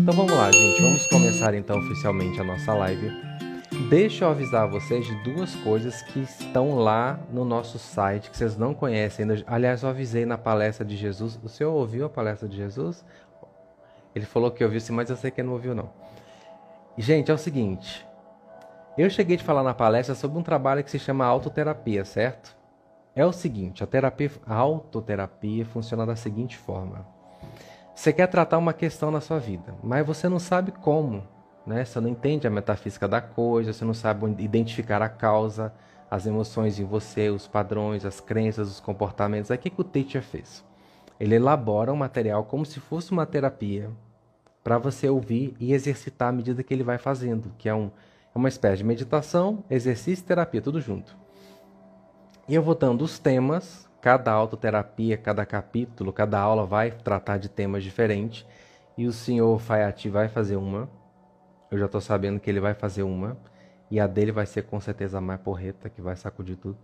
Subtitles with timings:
[0.00, 0.80] Então vamos lá, gente.
[0.80, 3.12] Vamos começar então oficialmente a nossa live.
[3.90, 8.56] Deixa eu avisar vocês de duas coisas que estão lá no nosso site que vocês
[8.56, 9.44] não conhecem ainda.
[9.46, 11.38] Aliás, eu avisei na palestra de Jesus.
[11.44, 13.04] O senhor ouviu a palestra de Jesus?
[14.14, 15.90] Ele falou que ouviu sim, mas eu sei que não ouviu não.
[16.96, 18.06] Gente, é o seguinte.
[18.96, 22.56] Eu cheguei de falar na palestra sobre um trabalho que se chama autoterapia, certo?
[23.14, 27.06] É o seguinte, a terapia, a autoterapia funciona da seguinte forma.
[27.94, 31.22] Você quer tratar uma questão na sua vida, mas você não sabe como,
[31.66, 31.84] né?
[31.84, 35.72] Você não entende a metafísica da coisa, você não sabe identificar a causa,
[36.10, 39.50] as emoções em você, os padrões, as crenças, os comportamentos.
[39.50, 40.64] Aí o que, que o teacher fez?
[41.18, 43.90] Ele elabora um material como se fosse uma terapia
[44.64, 47.90] para você ouvir e exercitar à medida que ele vai fazendo, que é, um,
[48.34, 51.16] é uma espécie de meditação, exercício e terapia, tudo junto.
[52.48, 57.48] E eu vou dando os temas, cada autoterapia, cada capítulo, cada aula vai tratar de
[57.48, 58.46] temas diferentes.
[58.96, 60.88] E o senhor Fayati vai fazer uma.
[61.70, 63.36] Eu já estou sabendo que ele vai fazer uma.
[63.90, 66.78] E a dele vai ser com certeza a mais porreta, que vai sacudir tudo.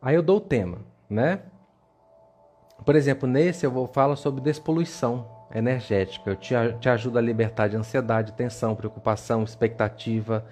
[0.00, 1.40] Aí eu dou o tema, né?
[2.84, 6.30] Por exemplo, nesse eu vou falar sobre despoluição energética.
[6.30, 10.44] Eu te, te ajudo a libertar de ansiedade, tensão, preocupação, expectativa,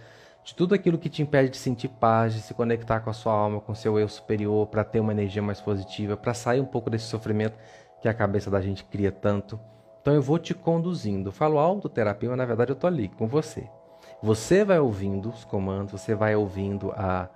[0.44, 3.32] de tudo aquilo que te impede de sentir paz, de se conectar com a sua
[3.32, 6.90] alma, com seu eu superior, para ter uma energia mais positiva, para sair um pouco
[6.90, 7.56] desse sofrimento
[8.00, 9.58] que a cabeça da gente cria tanto.
[10.00, 11.30] Então eu vou te conduzindo.
[11.30, 13.68] Falo autoterapia, mas na verdade eu estou ali com você.
[14.20, 17.28] Você vai ouvindo os comandos, você vai ouvindo a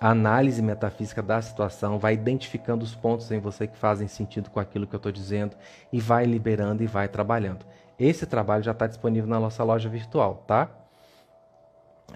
[0.00, 4.86] análise metafísica da situação, vai identificando os pontos em você que fazem sentido com aquilo
[4.86, 5.56] que eu estou dizendo
[5.92, 7.66] e vai liberando e vai trabalhando.
[7.98, 10.68] Esse trabalho já está disponível na nossa loja virtual, tá?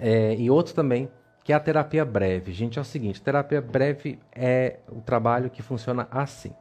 [0.00, 1.10] É, e outro também,
[1.44, 2.52] que é a terapia breve.
[2.52, 6.52] Gente, é o seguinte: terapia breve é o trabalho que funciona assim.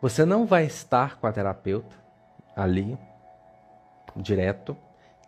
[0.00, 1.96] Você não vai estar com a terapeuta
[2.54, 2.96] ali,
[4.16, 4.76] direto.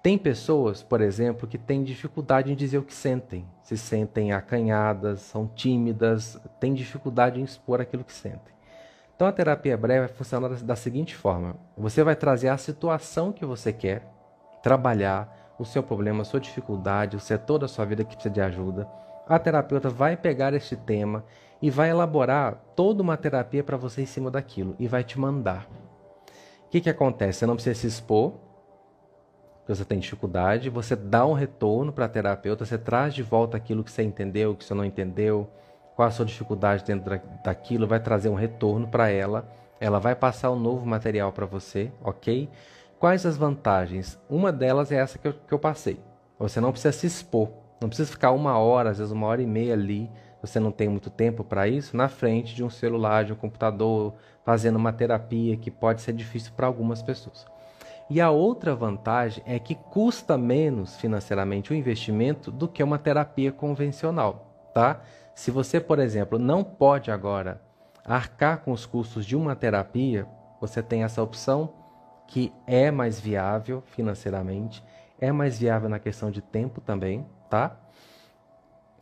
[0.02, 3.44] Tem pessoas, por exemplo, que têm dificuldade em dizer o que sentem.
[3.62, 8.54] Se sentem acanhadas, são tímidas, têm dificuldade em expor aquilo que sentem.
[9.14, 13.72] Então a terapia breve funciona da seguinte forma: você vai trazer a situação que você
[13.72, 14.02] quer
[14.62, 18.40] trabalhar o seu problema, a sua dificuldade, o setor da sua vida que precisa de
[18.40, 18.88] ajuda.
[19.28, 21.22] A terapeuta vai pegar este tema
[21.60, 25.68] e vai elaborar toda uma terapia para você em cima daquilo e vai te mandar.
[26.66, 27.40] O que, que acontece?
[27.40, 28.32] Você não precisa se expor,
[29.58, 33.58] porque você tem dificuldade, você dá um retorno para a terapeuta, você traz de volta
[33.58, 35.46] aquilo que você entendeu, que você não entendeu,
[35.94, 39.46] qual a sua dificuldade dentro daquilo, vai trazer um retorno para ela,
[39.78, 42.48] ela vai passar um novo material para você, ok?
[43.00, 44.20] Quais as vantagens?
[44.28, 45.98] Uma delas é essa que eu, que eu passei.
[46.38, 47.48] Você não precisa se expor,
[47.80, 50.10] não precisa ficar uma hora, às vezes uma hora e meia ali.
[50.42, 54.12] Você não tem muito tempo para isso, na frente de um celular, de um computador,
[54.44, 57.46] fazendo uma terapia que pode ser difícil para algumas pessoas.
[58.10, 63.50] E a outra vantagem é que custa menos financeiramente o investimento do que uma terapia
[63.50, 65.00] convencional, tá?
[65.34, 67.62] Se você, por exemplo, não pode agora
[68.04, 70.26] arcar com os custos de uma terapia,
[70.60, 71.79] você tem essa opção
[72.30, 74.82] que é mais viável financeiramente,
[75.20, 77.76] é mais viável na questão de tempo também, tá?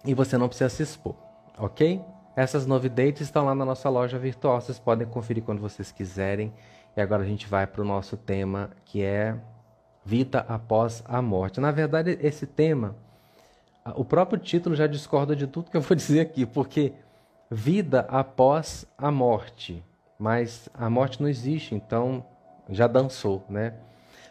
[0.04, 1.14] E você não precisa se expor,
[1.58, 2.02] ok?
[2.34, 6.54] Essas novidades estão lá na nossa loja virtual, vocês podem conferir quando vocês quiserem.
[6.96, 9.36] E agora a gente vai para o nosso tema que é
[10.04, 11.60] vida após a morte.
[11.60, 12.96] Na verdade, esse tema,
[13.94, 16.94] o próprio título já discorda de tudo que eu vou dizer aqui, porque
[17.50, 19.84] vida após a morte,
[20.18, 22.24] mas a morte não existe, então
[22.68, 23.74] já dançou, né?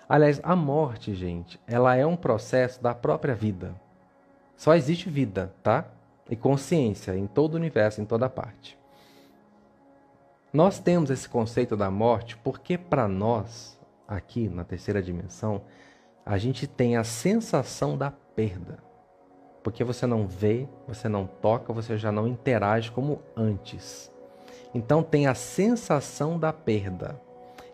[0.07, 3.75] Aliás, a morte, gente, ela é um processo da própria vida.
[4.55, 5.85] Só existe vida, tá?
[6.29, 8.77] E consciência em todo o universo, em toda parte.
[10.53, 13.77] Nós temos esse conceito da morte porque, para nós,
[14.07, 15.61] aqui na terceira dimensão,
[16.25, 18.77] a gente tem a sensação da perda.
[19.61, 24.09] Porque você não vê, você não toca, você já não interage como antes.
[24.73, 27.26] Então, tem a sensação da perda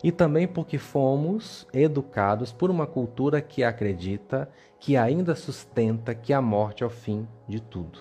[0.03, 6.41] e também porque fomos educados por uma cultura que acredita, que ainda sustenta que a
[6.41, 7.99] morte é o fim de tudo.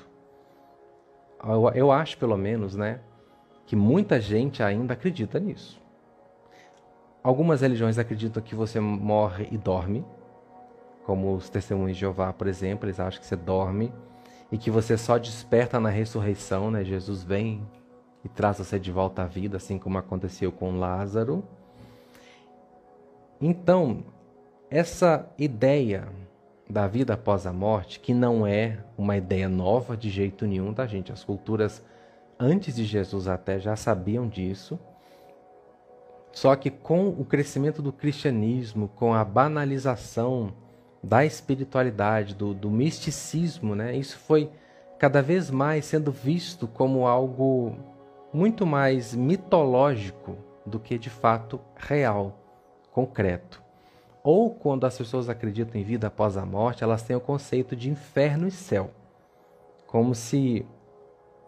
[1.45, 2.99] Eu, eu acho, pelo menos, né,
[3.65, 5.81] que muita gente ainda acredita nisso.
[7.23, 10.05] Algumas religiões acreditam que você morre e dorme,
[11.05, 13.93] como os testemunhos de Jeová, por exemplo, eles acham que você dorme
[14.51, 16.85] e que você só desperta na ressurreição, né?
[16.85, 17.67] Jesus vem
[18.25, 21.45] e traz você de volta à vida, assim como aconteceu com Lázaro.
[23.45, 24.05] Então,
[24.71, 26.09] essa ideia
[26.71, 30.87] da vida após a morte, que não é uma ideia nova de jeito nenhum, tá,
[30.87, 31.11] gente?
[31.11, 31.85] As culturas
[32.39, 34.79] antes de Jesus até já sabiam disso.
[36.31, 40.53] Só que com o crescimento do cristianismo, com a banalização
[41.03, 43.97] da espiritualidade, do, do misticismo, né?
[43.97, 44.53] isso foi
[45.01, 47.75] cada vez mais sendo visto como algo
[48.33, 52.42] muito mais mitológico do que de fato real,
[52.93, 53.63] concreto.
[54.23, 57.91] Ou quando as pessoas acreditam em vida após a morte, elas têm o conceito de
[57.91, 58.91] inferno e céu.
[59.87, 60.65] Como se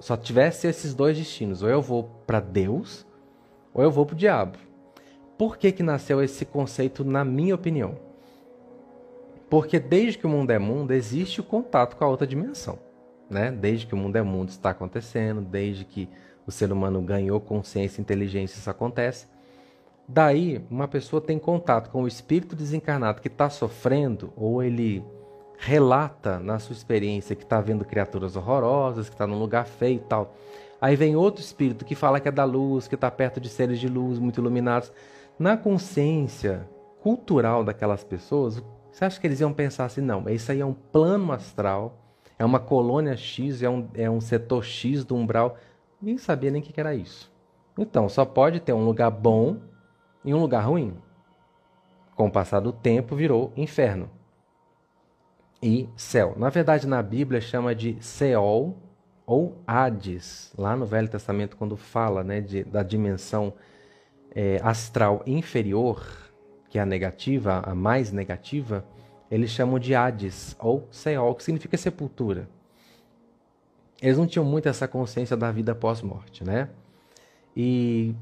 [0.00, 3.06] só tivesse esses dois destinos, ou eu vou para Deus,
[3.72, 4.58] ou eu vou para o diabo.
[5.38, 7.96] Por que, que nasceu esse conceito, na minha opinião?
[9.48, 12.78] Porque desde que o mundo é mundo, existe o contato com a outra dimensão.
[13.30, 13.50] Né?
[13.50, 16.08] Desde que o mundo é mundo está acontecendo, desde que
[16.46, 19.26] o ser humano ganhou consciência e inteligência, isso acontece.
[20.06, 25.02] Daí, uma pessoa tem contato com o espírito desencarnado que está sofrendo, ou ele
[25.56, 30.00] relata na sua experiência que está vendo criaturas horrorosas, que está num lugar feio e
[30.00, 30.34] tal.
[30.80, 33.80] Aí vem outro espírito que fala que é da luz, que está perto de seres
[33.80, 34.92] de luz muito iluminados.
[35.38, 36.68] Na consciência
[37.00, 38.62] cultural daquelas pessoas,
[38.92, 40.02] você acha que eles iam pensar assim?
[40.02, 41.98] Não, isso aí é um plano astral,
[42.38, 45.56] é uma colônia X, é um, é um setor X do umbral.
[46.00, 47.32] Ninguém sabia nem o que era isso.
[47.78, 49.56] Então, só pode ter um lugar bom
[50.24, 50.96] e um lugar ruim.
[52.14, 54.08] Com o passar do tempo, virou inferno
[55.62, 56.34] e céu.
[56.36, 58.76] Na verdade, na Bíblia chama de Seol
[59.26, 60.52] ou Hades.
[60.58, 63.52] Lá no Velho Testamento, quando fala né, de, da dimensão
[64.34, 66.06] é, astral inferior,
[66.68, 68.84] que é a negativa, a mais negativa,
[69.30, 72.48] eles chamam de Hades ou Seol, que significa sepultura.
[74.02, 76.68] Eles não tinham muito essa consciência da vida pós-morte, né?
[77.56, 78.14] E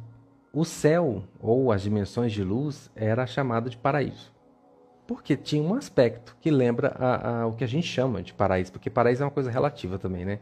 [0.52, 4.30] o céu, ou as dimensões de luz, era chamado de paraíso.
[5.06, 8.70] Porque tinha um aspecto que lembra a, a, o que a gente chama de paraíso,
[8.70, 10.40] porque paraíso é uma coisa relativa também, né?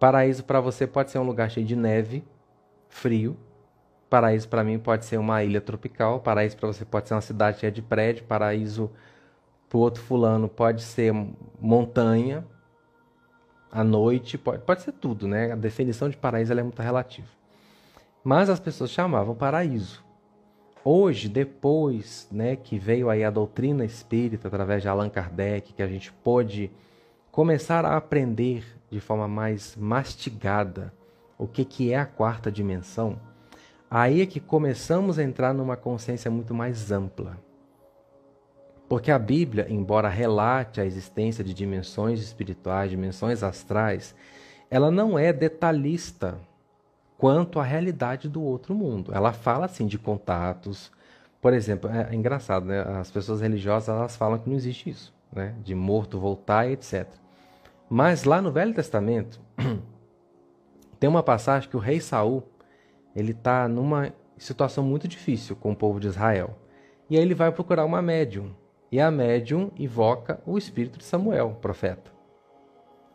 [0.00, 2.24] Paraíso para você pode ser um lugar cheio de neve,
[2.88, 3.36] frio.
[4.08, 6.20] Paraíso para mim pode ser uma ilha tropical.
[6.20, 8.24] Paraíso para você pode ser uma cidade cheia de prédio.
[8.24, 8.90] Paraíso
[9.68, 11.12] para o outro fulano pode ser
[11.60, 12.46] montanha.
[13.70, 15.52] À noite pode, pode ser tudo, né?
[15.52, 17.37] A definição de paraíso é muito relativa
[18.28, 20.04] mas as pessoas chamavam paraíso.
[20.84, 25.86] Hoje, depois né, que veio aí a doutrina espírita através de Allan Kardec, que a
[25.86, 26.70] gente pôde
[27.32, 30.92] começar a aprender de forma mais mastigada
[31.38, 33.18] o que, que é a quarta dimensão,
[33.90, 37.38] aí é que começamos a entrar numa consciência muito mais ampla.
[38.90, 44.14] Porque a Bíblia, embora relate a existência de dimensões espirituais, dimensões astrais,
[44.70, 46.38] ela não é detalhista
[47.18, 49.12] quanto à realidade do outro mundo.
[49.12, 50.90] Ela fala assim de contatos.
[51.42, 52.80] Por exemplo, é, é engraçado, né?
[52.80, 55.54] As pessoas religiosas elas falam que não existe isso, né?
[55.62, 57.06] De morto voltar, etc.
[57.90, 59.40] Mas lá no Velho Testamento
[60.98, 62.44] tem uma passagem que o rei Saul
[63.16, 66.56] ele está numa situação muito difícil com o povo de Israel.
[67.10, 68.54] E aí ele vai procurar uma médium.
[68.92, 72.12] E a médium invoca o espírito de Samuel, profeta.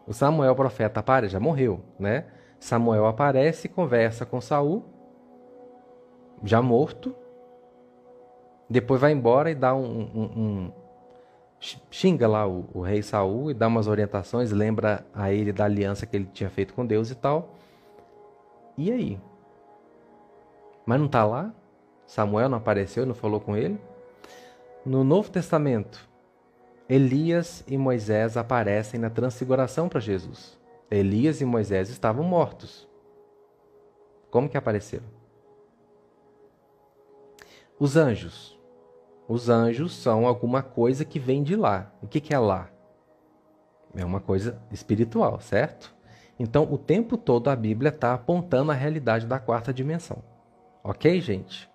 [0.05, 2.25] O Samuel, profeta, para, já morreu, né?
[2.63, 4.86] Samuel aparece, conversa com Saul,
[6.42, 7.13] já morto.
[8.69, 10.71] Depois vai embora e dá um, um, um
[11.92, 16.06] xinga lá o, o, rei Saul e dá umas orientações, lembra a ele da aliança
[16.06, 17.54] que ele tinha feito com Deus e tal.
[18.77, 19.19] E aí?
[20.86, 21.54] Mas não está lá?
[22.07, 23.77] Samuel não apareceu, não falou com ele?
[24.86, 26.08] No Novo Testamento,
[26.88, 30.62] Elias e Moisés aparecem na transfiguração para Jesus.
[30.95, 32.88] Elias e Moisés estavam mortos.
[34.29, 35.05] Como que apareceram?
[37.79, 38.59] Os anjos.
[39.27, 41.91] Os anjos são alguma coisa que vem de lá.
[42.01, 42.69] O que, que é lá?
[43.95, 45.93] É uma coisa espiritual, certo?
[46.38, 50.23] Então, o tempo todo a Bíblia está apontando a realidade da quarta dimensão.
[50.83, 51.69] Ok, gente?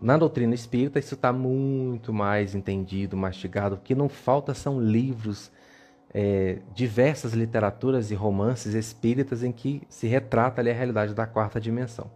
[0.00, 3.76] Na doutrina espírita, isso está muito mais entendido, mastigado.
[3.76, 5.52] O que não falta são livros
[6.14, 11.60] é, diversas literaturas e romances espíritas em que se retrata ali a realidade da quarta
[11.60, 12.08] dimensão.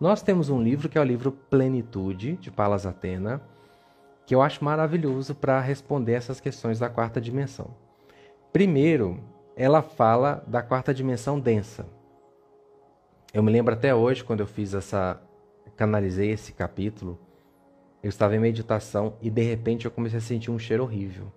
[0.00, 3.42] Nós temos um livro que é o livro Plenitude, de Palas Atena,
[4.26, 7.76] que eu acho maravilhoso para responder essas questões da quarta dimensão.
[8.50, 9.22] Primeiro,
[9.54, 11.86] ela fala da quarta dimensão densa.
[13.32, 15.20] Eu me lembro até hoje, quando eu fiz essa.
[15.76, 17.18] canalizei esse capítulo,
[18.02, 21.32] eu estava em meditação e de repente eu comecei a sentir um cheiro horrível.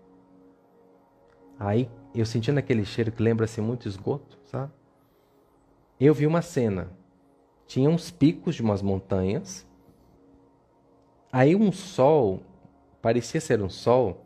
[1.60, 4.72] Aí eu sentindo aquele cheiro que lembra assim muito esgoto, sabe?
[6.00, 6.90] Eu vi uma cena.
[7.66, 9.66] Tinha uns picos de umas montanhas.
[11.32, 12.42] Aí um sol,
[13.02, 14.26] parecia ser um sol,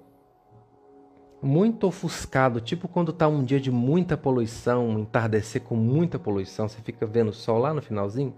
[1.42, 6.70] muito ofuscado, tipo quando tá um dia de muita poluição, um entardecer com muita poluição,
[6.70, 8.34] você fica vendo o sol lá no finalzinho.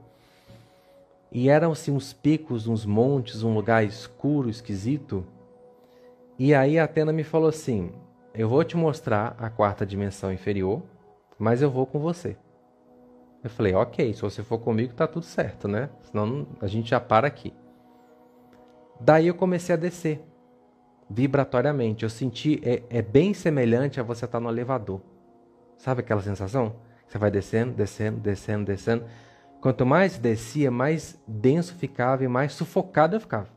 [1.29, 5.25] E eram assim uns picos, uns montes, um lugar escuro, esquisito.
[6.37, 7.91] E aí a Atena me falou assim:
[8.35, 10.81] Eu vou te mostrar a quarta dimensão inferior,
[11.37, 12.35] mas eu vou com você.
[13.43, 15.89] Eu falei: Ok, se você for comigo tá tudo certo, né?
[16.01, 17.53] Senão a gente já para aqui.
[18.99, 20.23] Daí eu comecei a descer
[21.07, 22.03] vibratoriamente.
[22.03, 25.01] Eu senti, é, é bem semelhante a você estar tá no elevador.
[25.77, 26.75] Sabe aquela sensação?
[27.05, 29.05] Você vai descendo, descendo, descendo, descendo.
[29.61, 33.47] Quanto mais descia, mais denso ficava e mais sufocado eu ficava.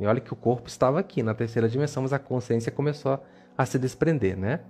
[0.00, 3.20] E olha que o corpo estava aqui na terceira dimensão, mas a consciência começou a
[3.64, 4.60] se desprender, né?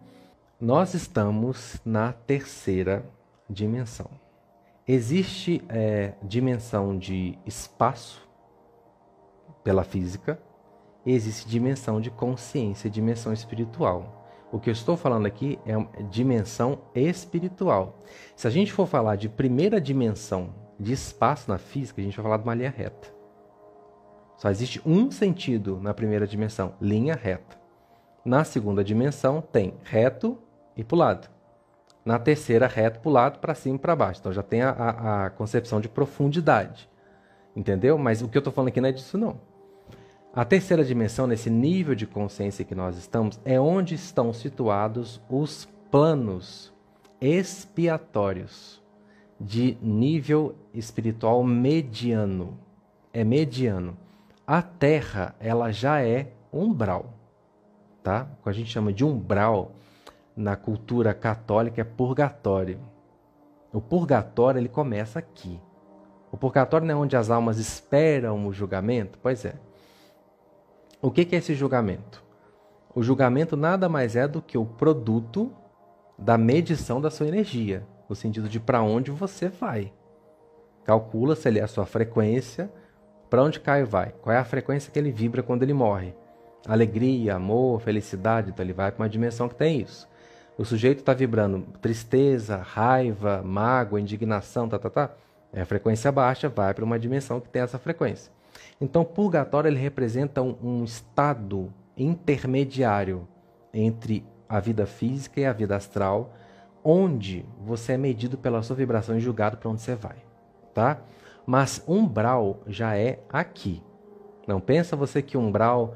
[0.60, 3.04] Nós estamos na terceira
[3.50, 4.10] dimensão.
[4.86, 8.26] Existe é, dimensão de espaço
[9.64, 10.38] pela física,
[11.04, 14.24] existe dimensão de consciência, dimensão espiritual.
[14.52, 15.74] O que eu estou falando aqui é
[16.04, 18.00] dimensão espiritual.
[18.36, 22.22] Se a gente for falar de primeira dimensão de espaço na física, a gente vai
[22.22, 23.12] falar de uma linha reta.
[24.36, 27.65] Só existe um sentido na primeira dimensão, linha reta.
[28.26, 30.36] Na segunda dimensão tem reto
[30.76, 31.28] e para lado.
[32.04, 34.18] Na terceira, reto para lado, para cima e para baixo.
[34.18, 36.90] Então já tem a, a, a concepção de profundidade.
[37.54, 37.96] Entendeu?
[37.96, 39.40] Mas o que eu estou falando aqui não é disso não.
[40.34, 45.68] A terceira dimensão, nesse nível de consciência que nós estamos, é onde estão situados os
[45.88, 46.74] planos
[47.20, 48.82] expiatórios
[49.40, 52.58] de nível espiritual mediano.
[53.12, 53.96] É mediano.
[54.44, 57.15] A Terra, ela já é umbral,
[58.06, 58.28] tá?
[58.38, 59.72] O que a gente chama de umbral
[60.36, 62.78] na cultura católica é purgatório.
[63.72, 65.60] O purgatório ele começa aqui.
[66.30, 69.18] O purgatório não é onde as almas esperam o julgamento?
[69.20, 69.56] Pois é.
[71.02, 72.22] O que é esse julgamento?
[72.94, 75.52] O julgamento nada mais é do que o produto
[76.16, 79.92] da medição da sua energia, no sentido de para onde você vai.
[80.84, 82.72] Calcula-se ali a sua frequência,
[83.28, 86.14] para onde cai vai, qual é a frequência que ele vibra quando ele morre.
[86.66, 90.08] Alegria, amor, felicidade, então ele vai para uma dimensão que tem isso.
[90.58, 95.10] O sujeito está vibrando tristeza, raiva, mágoa, indignação, tá, tá, tá.
[95.52, 98.32] É a frequência baixa, vai para uma dimensão que tem essa frequência.
[98.80, 103.28] Então, purgatório ele representa um, um estado intermediário
[103.72, 106.34] entre a vida física e a vida astral,
[106.82, 110.16] onde você é medido pela sua vibração e julgado para onde você vai,
[110.72, 110.98] tá?
[111.44, 113.82] Mas umbral já é aqui.
[114.46, 115.94] Não pensa você que umbral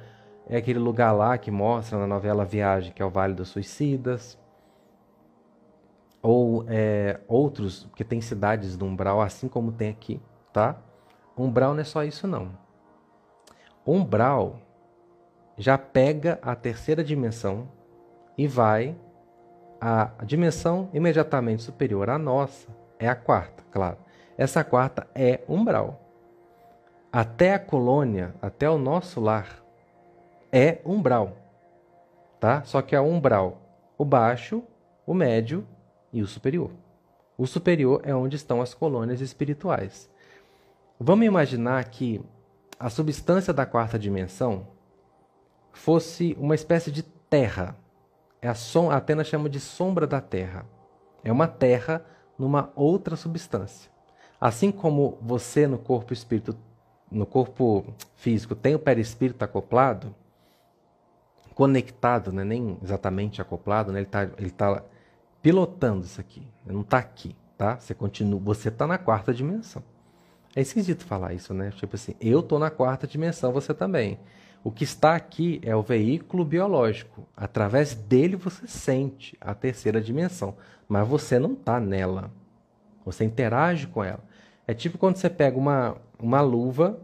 [0.50, 4.36] é aquele lugar lá que mostra na novela Viagem, que é o Vale dos Suicidas,
[6.20, 10.20] ou é, outros que tem cidades do umbral, assim como tem aqui,
[10.52, 10.76] tá?
[11.38, 12.50] Umbral não é só isso não.
[13.86, 14.58] Umbral
[15.56, 17.68] já pega a terceira dimensão
[18.36, 18.96] e vai
[19.80, 23.98] a dimensão imediatamente superior à nossa é a quarta, claro.
[24.36, 26.00] Essa quarta é umbral.
[27.12, 29.60] Até a colônia, até o nosso lar
[30.52, 31.36] é umbral.
[32.38, 32.62] Tá?
[32.64, 33.60] Só que é umbral
[33.98, 34.62] o baixo,
[35.06, 35.66] o médio
[36.12, 36.70] e o superior.
[37.36, 40.10] O superior é onde estão as colônias espirituais.
[40.98, 42.20] Vamos imaginar que
[42.78, 44.66] a substância da quarta dimensão
[45.72, 47.76] fosse uma espécie de terra.
[48.42, 50.66] É a, som, a Atena chama de sombra da terra.
[51.22, 52.04] É uma terra
[52.38, 53.90] numa outra substância.
[54.40, 56.56] Assim como você no corpo espírito,
[57.10, 57.84] no corpo
[58.16, 60.14] físico tem o perispírito acoplado,
[61.54, 62.44] conectado, né?
[62.44, 64.00] nem exatamente acoplado, né?
[64.00, 64.82] ele está ele tá
[65.42, 66.46] pilotando isso aqui.
[66.64, 67.78] Ele não está aqui, tá?
[67.78, 69.82] Você continua, você está na quarta dimensão.
[70.54, 71.70] É esquisito falar isso, né?
[71.70, 74.18] Tipo assim, eu tô na quarta dimensão, você também.
[74.62, 77.26] O que está aqui é o veículo biológico.
[77.36, 80.56] Através dele você sente a terceira dimensão,
[80.88, 82.30] mas você não está nela.
[83.04, 84.22] Você interage com ela.
[84.66, 87.00] É tipo quando você pega uma, uma luva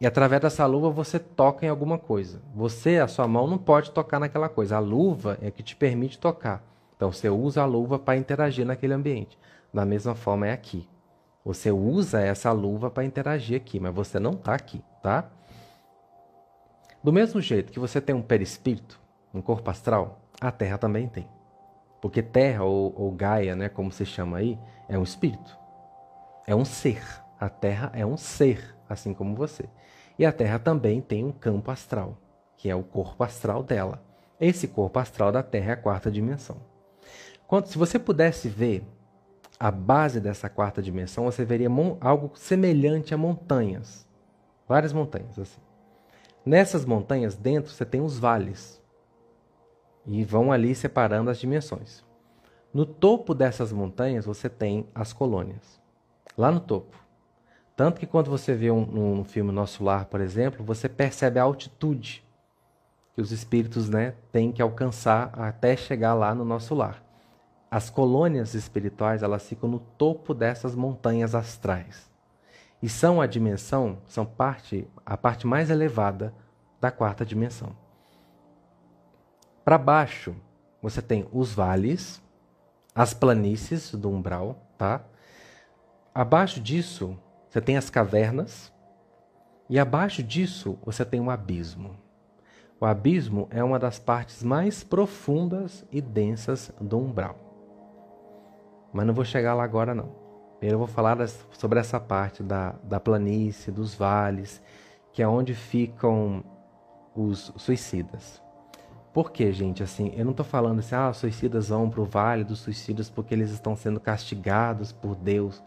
[0.00, 2.40] e através dessa luva você toca em alguma coisa.
[2.54, 4.76] Você, a sua mão, não pode tocar naquela coisa.
[4.76, 6.64] A luva é que te permite tocar.
[6.96, 9.38] Então você usa a luva para interagir naquele ambiente.
[9.72, 10.88] Da mesma forma é aqui.
[11.44, 15.30] Você usa essa luva para interagir aqui, mas você não está aqui, tá?
[17.02, 19.00] Do mesmo jeito que você tem um perispírito,
[19.32, 21.28] um corpo astral, a Terra também tem.
[22.00, 25.58] Porque Terra ou, ou Gaia, né, como se chama aí, é um espírito.
[26.46, 27.02] É um ser.
[27.38, 29.68] A Terra é um ser, assim como você.
[30.20, 32.18] E a Terra também tem um campo astral,
[32.58, 34.02] que é o corpo astral dela.
[34.38, 36.58] Esse corpo astral da Terra é a quarta dimensão.
[37.46, 38.84] Quando, se você pudesse ver
[39.58, 41.70] a base dessa quarta dimensão, você veria
[42.02, 44.06] algo semelhante a montanhas.
[44.68, 45.60] Várias montanhas, assim.
[46.44, 48.78] Nessas montanhas, dentro, você tem os vales.
[50.04, 52.04] E vão ali separando as dimensões.
[52.74, 55.80] No topo dessas montanhas, você tem as colônias.
[56.36, 57.08] Lá no topo.
[57.80, 61.44] Tanto que quando você vê um, um filme Nosso Lar, por exemplo, você percebe a
[61.44, 62.22] altitude
[63.14, 67.02] que os espíritos né, têm que alcançar até chegar lá no nosso lar.
[67.70, 72.10] As colônias espirituais elas ficam no topo dessas montanhas astrais
[72.82, 76.34] e são a dimensão, são parte, a parte mais elevada
[76.82, 77.74] da quarta dimensão.
[79.64, 80.36] Para baixo,
[80.82, 82.20] você tem os vales,
[82.94, 85.02] as planícies do umbral, tá?
[86.14, 87.18] Abaixo disso,
[87.50, 88.72] você tem as cavernas,
[89.68, 91.96] e abaixo disso, você tem um abismo.
[92.80, 97.36] O abismo é uma das partes mais profundas e densas do umbral.
[98.92, 100.14] Mas não vou chegar lá agora, não.
[100.58, 104.62] Primeiro eu vou falar das, sobre essa parte da, da planície, dos vales,
[105.12, 106.44] que é onde ficam
[107.16, 108.40] os suicidas.
[109.12, 109.82] Por que, gente?
[109.82, 113.10] Assim, eu não estou falando assim, ah, os suicidas vão para o vale dos suicidas
[113.10, 115.60] porque eles estão sendo castigados por Deus.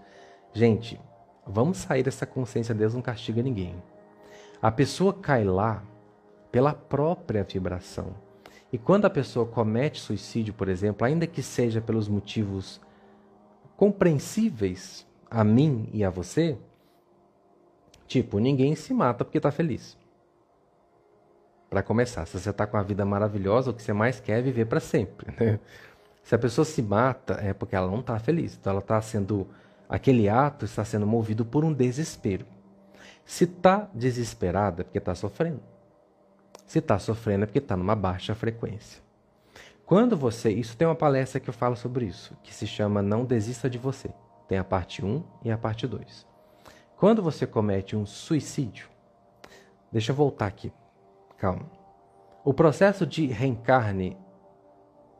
[0.54, 0.98] Gente,
[1.46, 3.76] vamos sair dessa consciência, Deus não castiga ninguém.
[4.62, 5.84] A pessoa cai lá
[6.52, 8.14] pela própria vibração.
[8.72, 12.82] E quando a pessoa comete suicídio, por exemplo, ainda que seja pelos motivos
[13.76, 16.58] compreensíveis a mim e a você,
[18.08, 19.98] tipo, ninguém se mata porque está feliz.
[21.70, 24.42] Para começar, se você está com uma vida maravilhosa, o que você mais quer é
[24.42, 25.28] viver para sempre.
[25.40, 25.60] Né?
[26.24, 28.56] Se a pessoa se mata, é porque ela não está feliz.
[28.60, 29.48] Então ela está sendo.
[29.94, 32.48] Aquele ato está sendo movido por um desespero.
[33.24, 35.60] Se está desesperada, é porque está sofrendo.
[36.66, 39.04] Se está sofrendo, é porque está numa baixa frequência.
[39.86, 40.52] Quando você.
[40.52, 43.78] Isso tem uma palestra que eu falo sobre isso, que se chama Não Desista de
[43.78, 44.10] Você.
[44.48, 46.26] Tem a parte 1 e a parte 2.
[46.98, 48.90] Quando você comete um suicídio.
[49.92, 50.74] Deixa eu voltar aqui.
[51.38, 51.70] Calma.
[52.44, 54.18] O processo de reencarne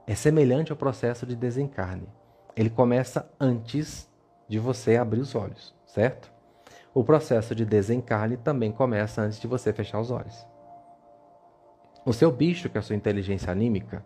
[0.08, 2.10] é semelhante ao processo de desencarne.
[2.56, 4.12] Ele começa antes
[4.54, 6.32] de você abrir os olhos, certo?
[6.94, 10.46] O processo de desencarne também começa antes de você fechar os olhos.
[12.06, 14.06] O seu bicho, que é a sua inteligência anímica,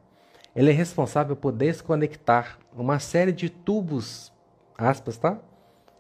[0.55, 4.31] ele é responsável por desconectar uma série de tubos,
[4.77, 5.37] aspas, tá?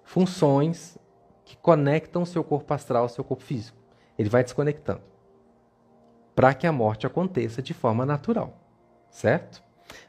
[0.05, 0.97] Funções
[1.43, 3.77] que conectam seu corpo astral ao seu corpo físico.
[4.17, 5.01] Ele vai desconectando
[6.33, 8.57] para que a morte aconteça de forma natural,
[9.09, 9.61] certo?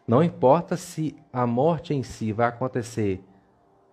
[0.06, 3.24] Não importa se a morte em si vai acontecer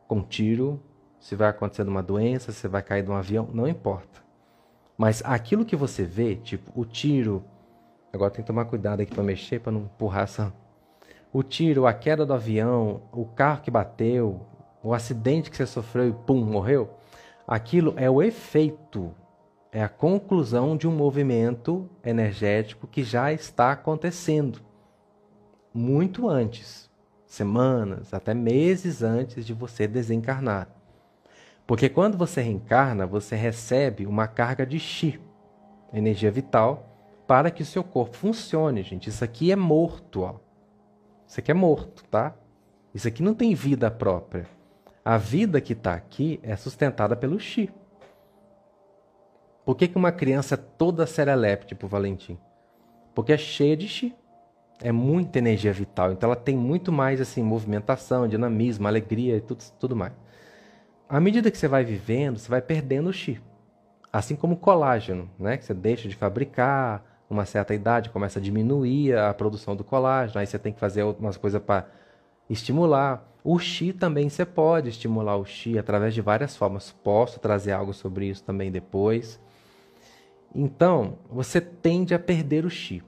[0.07, 0.81] com tiro,
[1.19, 4.23] se vai acontecer numa doença, se vai cair de um avião, não importa.
[4.97, 7.43] Mas aquilo que você vê, tipo o tiro,
[8.13, 10.53] agora tem que tomar cuidado aqui para mexer, para não empurrar essa.
[11.33, 14.45] O tiro, a queda do avião, o carro que bateu,
[14.81, 16.89] o acidente que você sofreu e pum, morreu.
[17.47, 19.13] Aquilo é o efeito
[19.75, 24.61] é a conclusão de um movimento energético que já está acontecendo
[25.73, 26.89] muito antes,
[27.35, 30.67] semanas, até meses antes de você desencarnar.
[31.67, 35.19] Porque quando você reencarna, você recebe uma carga de chi,
[35.93, 36.95] energia vital,
[37.27, 39.09] para que o seu corpo funcione, gente.
[39.09, 40.35] Isso aqui é morto, ó.
[41.27, 42.35] Isso aqui é morto, tá?
[42.93, 44.47] Isso aqui não tem vida própria.
[45.03, 47.71] A vida que está aqui é sustentada pelo chi.
[49.65, 52.37] Por que, que uma criança é toda serelepe, tipo Valentim?
[53.15, 54.15] Porque é cheia de chi.
[54.81, 56.11] É muita energia vital.
[56.11, 60.13] Então ela tem muito mais assim movimentação, dinamismo, alegria e tudo, tudo mais.
[61.07, 63.41] À medida que você vai vivendo, você vai perdendo o chi.
[64.11, 65.57] Assim como o colágeno, né?
[65.57, 70.39] Que você deixa de fabricar, uma certa idade começa a diminuir a produção do colágeno,
[70.39, 71.87] aí você tem que fazer algumas coisas para
[72.49, 73.25] estimular.
[73.43, 76.91] O Xi também você pode estimular o Xi através de várias formas.
[76.91, 79.39] Posso trazer algo sobre isso também depois.
[80.53, 83.03] Então, você tende a perder o chi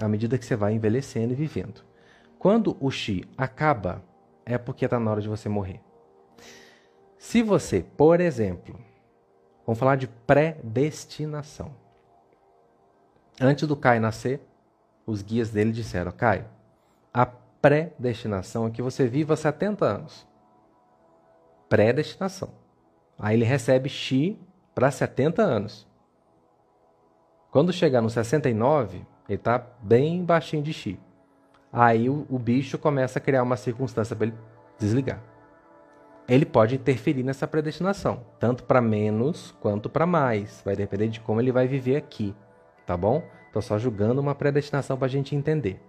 [0.00, 1.84] à medida que você vai envelhecendo e vivendo.
[2.38, 4.02] Quando o chi acaba,
[4.44, 5.80] é porque está na hora de você morrer.
[7.18, 8.78] Se você, por exemplo,
[9.66, 11.74] vamos falar de predestinação.
[13.40, 14.40] Antes do Caio nascer,
[15.06, 16.46] os guias dele disseram: Caio,
[17.12, 20.26] a predestinação é que você viva 70 anos.
[21.68, 22.50] Predestinação.
[23.18, 24.38] Aí ele recebe Xi
[24.74, 25.86] para 70 anos.
[27.50, 31.00] Quando chegar no 69, ele está bem baixinho de chi.
[31.72, 34.36] Aí o, o bicho começa a criar uma circunstância para ele
[34.78, 35.20] desligar.
[36.28, 40.60] Ele pode interferir nessa predestinação, tanto para menos quanto para mais.
[40.64, 42.34] Vai depender de como ele vai viver aqui,
[42.84, 43.22] tá bom?
[43.46, 45.80] Estou só julgando uma predestinação para a gente entender.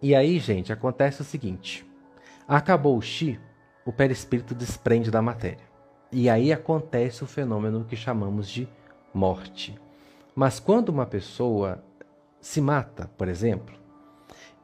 [0.00, 1.84] E aí, gente, acontece o seguinte:
[2.46, 3.40] acabou o chi,
[3.84, 5.64] o perispírito desprende da matéria.
[6.12, 8.68] E aí acontece o fenômeno que chamamos de
[9.12, 9.76] morte.
[10.34, 11.84] Mas quando uma pessoa
[12.40, 13.74] se mata, por exemplo,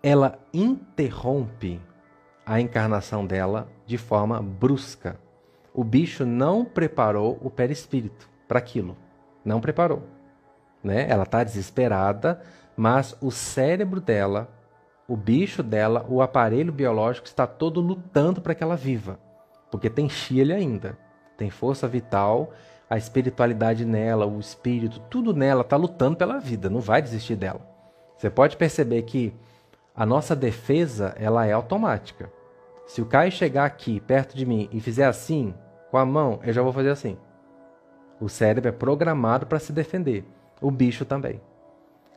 [0.02, 1.80] ela interrompe
[2.44, 5.18] a encarnação dela de forma brusca.
[5.72, 8.96] O bicho não preparou o perispírito para aquilo.
[9.44, 10.02] Não preparou.
[10.82, 11.08] Né?
[11.08, 12.42] Ela está desesperada,
[12.76, 14.48] mas o cérebro dela,
[15.06, 19.18] o bicho dela, o aparelho biológico está todo lutando para que ela viva.
[19.70, 20.98] Porque tem chile ainda.
[21.36, 22.52] Tem força vital,
[22.90, 27.60] a espiritualidade nela, o espírito, tudo nela está lutando pela vida, não vai desistir dela.
[28.18, 29.32] Você pode perceber que
[29.94, 32.32] a nossa defesa ela é automática.
[32.86, 35.54] Se o Caio chegar aqui perto de mim e fizer assim
[35.88, 37.16] com a mão, eu já vou fazer assim.
[38.20, 40.24] O cérebro é programado para se defender.
[40.60, 41.40] O bicho também.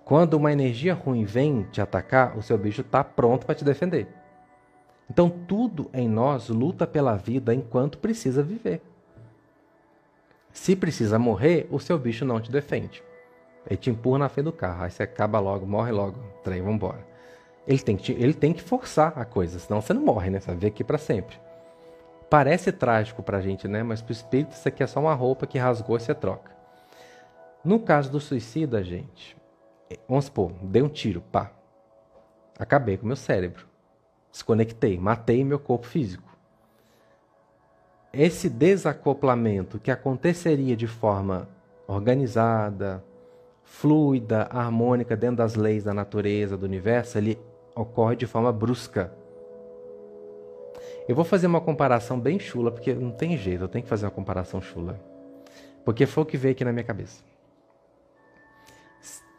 [0.04, 4.08] Quando uma energia ruim vem te atacar, o seu bicho está pronto para te defender.
[5.10, 8.82] Então tudo em nós luta pela vida enquanto precisa viver.
[10.54, 13.04] Se precisa morrer, o seu bicho não te defende.
[13.66, 17.06] Ele te empurra na frente do carro, aí você acaba logo, morre logo, trem, vambora.
[17.68, 20.40] Ele tem, que, ele tem que forçar a coisa, senão você não morre, né?
[20.40, 21.40] Você vai ver aqui para sempre.
[22.30, 23.82] Parece trágico pra gente, né?
[23.82, 26.52] Mas pro espírito isso aqui é só uma roupa que rasgou e você troca.
[27.64, 29.36] No caso do suicida, gente,
[30.08, 31.52] vamos supor, dei um tiro, pá.
[32.60, 33.66] Acabei com meu cérebro.
[34.32, 36.33] Desconectei, matei meu corpo físico.
[38.16, 41.50] Esse desacoplamento que aconteceria de forma
[41.88, 43.04] organizada,
[43.64, 47.40] fluida, harmônica dentro das leis da natureza, do universo, ele
[47.76, 49.12] ocorre de forma brusca.
[51.08, 54.06] Eu vou fazer uma comparação bem chula, porque não tem jeito, eu tenho que fazer
[54.06, 55.02] uma comparação chula.
[55.84, 57.24] Porque foi o que veio aqui na minha cabeça.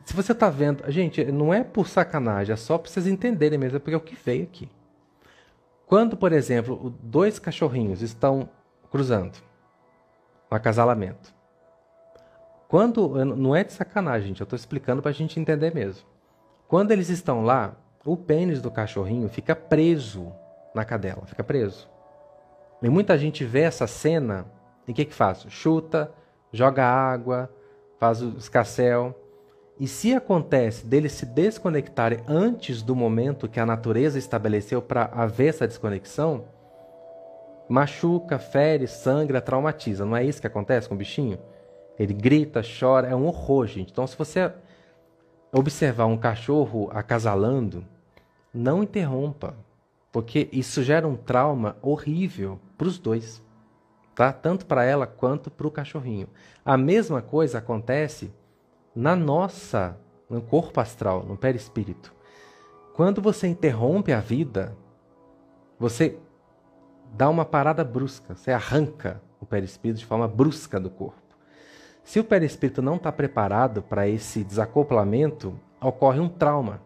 [0.05, 3.77] Se você está vendo, gente, não é por sacanagem, é só para vocês entenderem mesmo,
[3.77, 4.69] é porque é o que veio aqui.
[5.87, 8.49] Quando, por exemplo, dois cachorrinhos estão
[8.95, 9.33] cruzando,
[10.49, 11.35] um acasalamento.
[12.69, 16.07] Quando, não é de sacanagem, gente, eu estou explicando para a gente entender mesmo.
[16.69, 17.75] Quando eles estão lá,
[18.07, 20.33] o pênis do cachorrinho fica preso
[20.73, 21.91] na cadela, fica preso.
[22.81, 24.47] E muita gente vê essa cena
[24.87, 25.45] e o que, que faz?
[25.49, 26.13] Chuta,
[26.53, 27.51] joga água,
[27.99, 29.13] faz o escassel.
[29.77, 35.49] E se acontece deles se desconectarem antes do momento que a natureza estabeleceu para haver
[35.49, 36.45] essa desconexão,
[37.69, 40.05] machuca, fere, sangra, traumatiza.
[40.05, 41.39] Não é isso que acontece com o bichinho?
[41.99, 43.93] Ele grita, chora, é um horror, gente.
[43.93, 44.53] Então, se você
[45.53, 47.85] observar um cachorro acasalando,
[48.53, 49.55] não interrompa,
[50.11, 53.43] porque isso gera um trauma horrível para os dois,
[54.15, 54.33] tá?
[54.33, 56.29] Tanto para ela quanto para o cachorrinho.
[56.65, 58.33] A mesma coisa acontece
[58.95, 59.97] na nossa,
[60.29, 62.13] no corpo astral, no perispírito.
[62.95, 64.77] Quando você interrompe a vida,
[65.79, 66.17] você
[67.17, 71.23] dá uma parada brusca, você arranca o perispírito de forma brusca do corpo.
[72.03, 76.83] Se o perispírito não está preparado para esse desacoplamento, ocorre um trauma.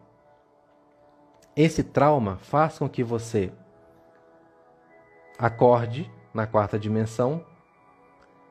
[1.57, 3.53] Esse trauma faz com que você
[5.38, 7.45] acorde na quarta dimensão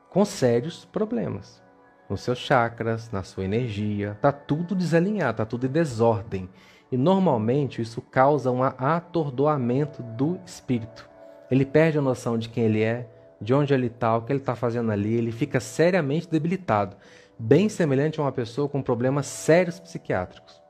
[0.10, 1.66] com sérios problemas
[2.10, 6.50] nos seus chakras, na sua energia, tá tudo desalinhado, tá tudo em desordem.
[6.92, 11.10] E normalmente isso causa um atordoamento do espírito.
[11.50, 13.08] Ele perde a noção de quem ele é,
[13.40, 16.96] de onde ele está, o que ele está fazendo ali, ele fica seriamente debilitado,
[17.38, 20.62] bem semelhante a uma pessoa com problemas sérios psiquiátricos.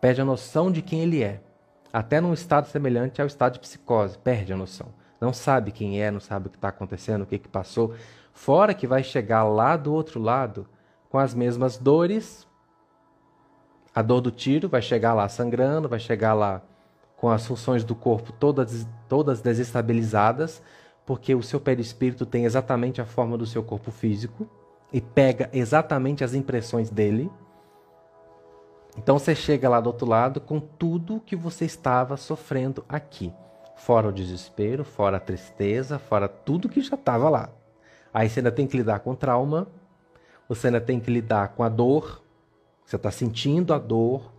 [0.00, 1.40] Perde a noção de quem ele é
[1.92, 4.88] até num estado semelhante ao estado de psicose, perde a noção.
[5.20, 7.94] Não sabe quem é, não sabe o que está acontecendo, o que, que passou.
[8.32, 10.66] Fora que vai chegar lá do outro lado
[11.10, 12.46] com as mesmas dores.
[13.94, 16.62] A dor do tiro vai chegar lá sangrando, vai chegar lá
[17.20, 20.62] com as funções do corpo todas, todas desestabilizadas,
[21.04, 24.48] porque o seu perispírito tem exatamente a forma do seu corpo físico
[24.90, 27.30] e pega exatamente as impressões dele.
[28.96, 33.30] Então você chega lá do outro lado com tudo que você estava sofrendo aqui.
[33.76, 37.50] Fora o desespero, fora a tristeza, fora tudo que já estava lá.
[38.14, 39.68] Aí você ainda tem que lidar com trauma,
[40.48, 42.22] você ainda tem que lidar com a dor,
[42.82, 44.32] você está sentindo a dor,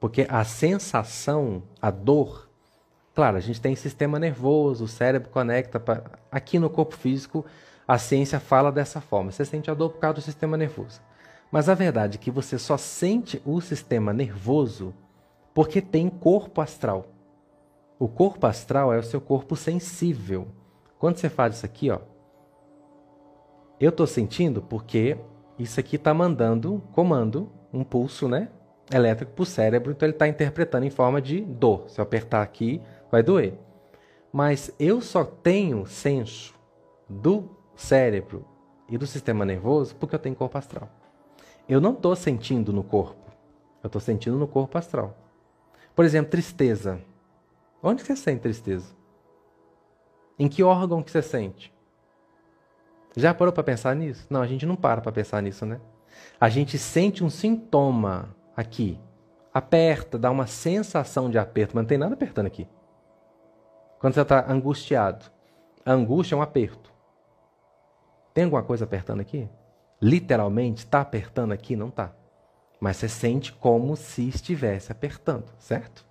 [0.00, 2.48] porque a sensação, a dor,
[3.14, 5.78] claro, a gente tem sistema nervoso, o cérebro conecta.
[5.78, 6.02] Pra...
[6.32, 7.44] Aqui no corpo físico,
[7.86, 9.30] a ciência fala dessa forma.
[9.30, 11.02] Você sente a dor por causa do sistema nervoso.
[11.52, 14.94] Mas a verdade é que você só sente o sistema nervoso
[15.52, 17.06] porque tem corpo astral.
[17.98, 20.48] O corpo astral é o seu corpo sensível.
[20.98, 21.98] Quando você faz isso aqui, ó,
[23.78, 25.18] eu estou sentindo porque
[25.58, 28.48] isso aqui está mandando comando, um pulso, né,
[28.92, 31.88] elétrico para o cérebro, então ele está interpretando em forma de dor.
[31.88, 33.54] Se eu apertar aqui, vai doer.
[34.32, 36.54] Mas eu só tenho senso
[37.08, 38.44] do cérebro
[38.88, 40.88] e do sistema nervoso porque eu tenho corpo astral
[41.70, 43.30] eu não estou sentindo no corpo.
[43.80, 45.16] Eu estou sentindo no corpo astral.
[45.94, 47.00] Por exemplo, tristeza.
[47.80, 48.92] Onde você sente tristeza?
[50.36, 51.72] Em que órgão que você sente?
[53.14, 54.26] Já parou para pensar nisso?
[54.28, 55.80] Não, a gente não para para pensar nisso, né?
[56.40, 58.98] A gente sente um sintoma aqui.
[59.52, 62.68] Aperta, dá uma sensação de aperto, mas não tem nada apertando aqui.
[63.98, 65.26] Quando você está angustiado,
[65.84, 66.90] a angústia é um aperto.
[68.32, 69.48] Tem alguma coisa apertando aqui?
[70.00, 71.76] Literalmente, está apertando aqui?
[71.76, 72.12] Não está.
[72.80, 76.06] Mas você sente como se estivesse apertando, certo?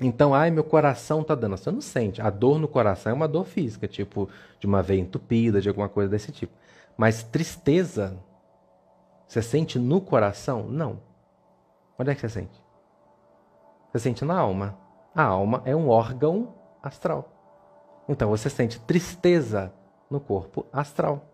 [0.00, 1.56] Então, ai, meu coração está dando.
[1.56, 2.20] Você não sente.
[2.20, 4.28] A dor no coração é uma dor física, tipo
[4.60, 6.52] de uma veia entupida, de alguma coisa desse tipo.
[6.96, 8.16] Mas tristeza,
[9.26, 10.66] você sente no coração?
[10.68, 11.00] Não.
[11.98, 12.62] Onde é que você sente?
[13.92, 14.78] Você sente na alma.
[15.14, 17.30] A alma é um órgão astral.
[18.08, 19.72] Então você sente tristeza
[20.10, 21.24] no corpo astral.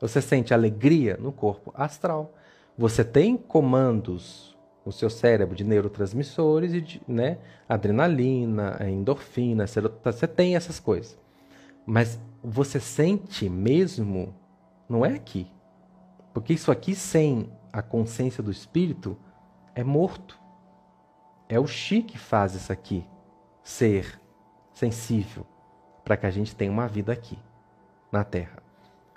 [0.00, 2.32] Você sente alegria no corpo astral.
[2.76, 7.38] Você tem comandos no seu cérebro de neurotransmissores e de né,
[7.68, 11.18] adrenalina, endorfina, você tem essas coisas.
[11.84, 14.34] Mas você sente mesmo,
[14.88, 15.46] não é aqui.
[16.32, 19.16] Porque isso aqui sem a consciência do espírito
[19.74, 20.38] é morto.
[21.48, 23.06] É o chi que faz isso aqui
[23.62, 24.20] ser
[24.72, 25.46] sensível
[26.04, 27.38] para que a gente tenha uma vida aqui
[28.10, 28.62] na Terra.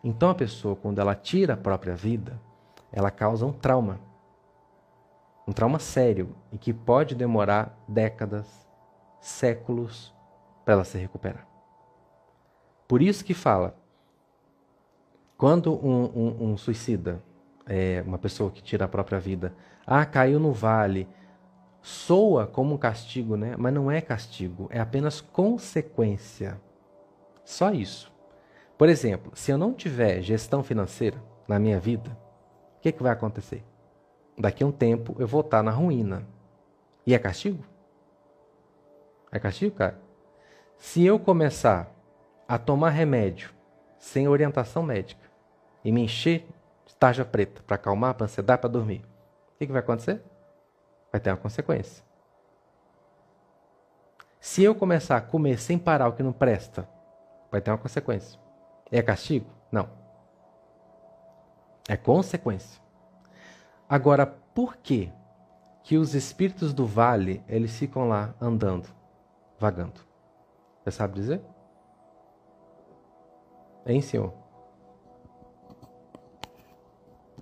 [0.04, 2.40] Então a pessoa, quando ela tira a própria vida,
[2.92, 4.00] ela causa um trauma.
[5.48, 8.68] Um trauma sério e que pode demorar décadas,
[9.20, 10.14] séculos
[10.64, 11.48] para ela se recuperar.
[12.88, 13.76] Por isso que fala,
[15.44, 17.22] quando um, um, um suicida,
[17.66, 19.54] é, uma pessoa que tira a própria vida,
[19.86, 21.06] ah, caiu no vale,
[21.82, 23.54] soa como um castigo, né?
[23.58, 26.62] Mas não é castigo, é apenas consequência.
[27.44, 28.10] Só isso.
[28.78, 32.18] Por exemplo, se eu não tiver gestão financeira na minha vida,
[32.78, 33.66] o que, que vai acontecer?
[34.38, 36.26] Daqui a um tempo eu vou estar na ruína.
[37.06, 37.66] E é castigo?
[39.30, 40.00] É castigo, cara?
[40.78, 41.94] Se eu começar
[42.48, 43.54] a tomar remédio
[44.00, 45.23] sem orientação médica
[45.84, 46.48] e me encher
[46.86, 49.04] de tarja preta para acalmar, para ansiedade, para dormir,
[49.56, 50.22] o que, que vai acontecer?
[51.12, 52.04] Vai ter uma consequência.
[54.40, 56.88] Se eu começar a comer sem parar o que não presta,
[57.52, 58.40] vai ter uma consequência.
[58.92, 59.50] É castigo?
[59.72, 59.90] Não.
[61.88, 62.82] É consequência.
[63.88, 65.12] Agora, por que
[65.84, 68.90] que os espíritos do vale, eles ficam lá andando,
[69.60, 70.02] vagando?
[70.84, 71.42] Você sabe dizer?
[73.86, 74.43] Hein, senhor?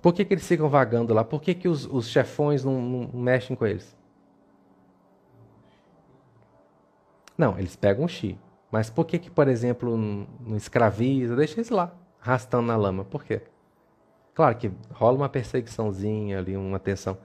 [0.02, 1.22] Por que, que eles ficam vagando lá?
[1.22, 3.96] Por que, que os, os chefões não, não mexem com eles?
[7.38, 8.36] Não, eles pegam o chi.
[8.70, 11.36] Mas por que, que por exemplo, não escraviza?
[11.36, 13.04] Deixa eles lá, arrastando na lama.
[13.04, 13.42] Por quê?
[14.34, 17.16] Claro que rola uma perseguiçãozinha ali, uma tensão.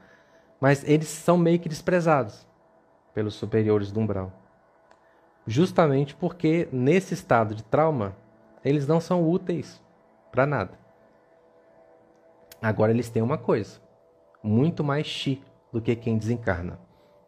[0.62, 2.46] Mas eles são meio que desprezados
[3.14, 4.32] pelos superiores do umbral.
[5.48, 8.16] Justamente porque nesse estado de trauma,
[8.64, 9.82] eles não são úteis
[10.32, 10.87] para nada.
[12.62, 13.80] Agora eles têm uma coisa,
[14.42, 16.80] muito mais chi do que quem desencarna.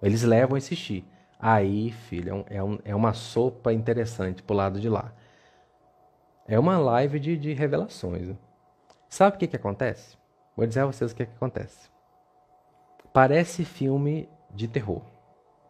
[0.01, 1.05] Eles levam esse chi.
[1.39, 5.13] Aí, filho, é, um, é, uma sopa interessante pro lado de lá.
[6.47, 8.27] É uma live de, de revelações.
[8.27, 8.37] Né?
[9.07, 10.17] Sabe o que, que acontece?
[10.55, 11.89] Vou dizer a vocês o que, que acontece.
[13.13, 15.01] Parece filme de terror,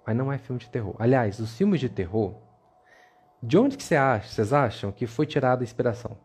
[0.05, 0.95] mas não é filme de terror.
[0.97, 2.35] Aliás, os filmes de terror,
[3.41, 6.17] de onde que acha, vocês acham que foi tirada a inspiração?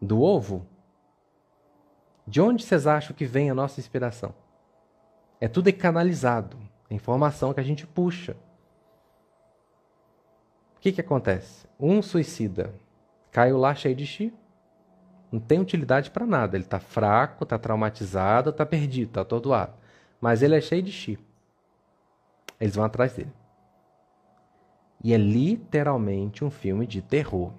[0.00, 0.66] Do ovo
[2.26, 4.34] de onde vocês acham que vem a nossa inspiração?
[5.40, 6.58] É tudo canalizado,
[6.90, 8.36] a informação que a gente puxa.
[10.76, 11.66] O que, que acontece?
[11.78, 12.74] Um suicida
[13.30, 14.32] caiu lá cheio de chi,
[15.34, 16.56] não tem utilidade para nada.
[16.56, 19.74] Ele está fraco, está traumatizado, está perdido, está atordoado.
[20.20, 21.18] Mas ele é cheio de chi.
[22.60, 23.32] Eles vão atrás dele.
[25.02, 27.52] E é literalmente um filme de terror.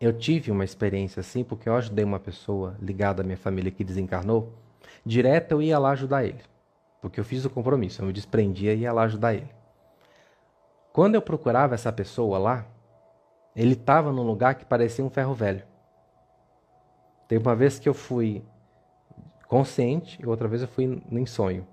[0.00, 3.84] Eu tive uma experiência assim porque eu ajudei uma pessoa ligada à minha família que
[3.84, 4.54] desencarnou.
[5.04, 6.40] Direto eu ia lá ajudar ele.
[7.02, 9.50] Porque eu fiz o compromisso, eu me desprendia e ia lá ajudar ele.
[10.90, 12.66] Quando eu procurava essa pessoa lá,
[13.54, 15.64] ele estava num lugar que parecia um ferro velho.
[17.28, 18.42] Teve uma vez que eu fui
[19.46, 21.66] consciente e outra vez eu fui em sonho.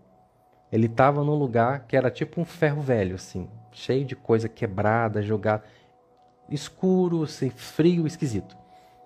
[0.69, 5.21] Ele estava num lugar que era tipo um ferro velho, assim, cheio de coisa quebrada,
[5.21, 5.63] jogada
[6.49, 8.57] escuro, assim, frio, esquisito.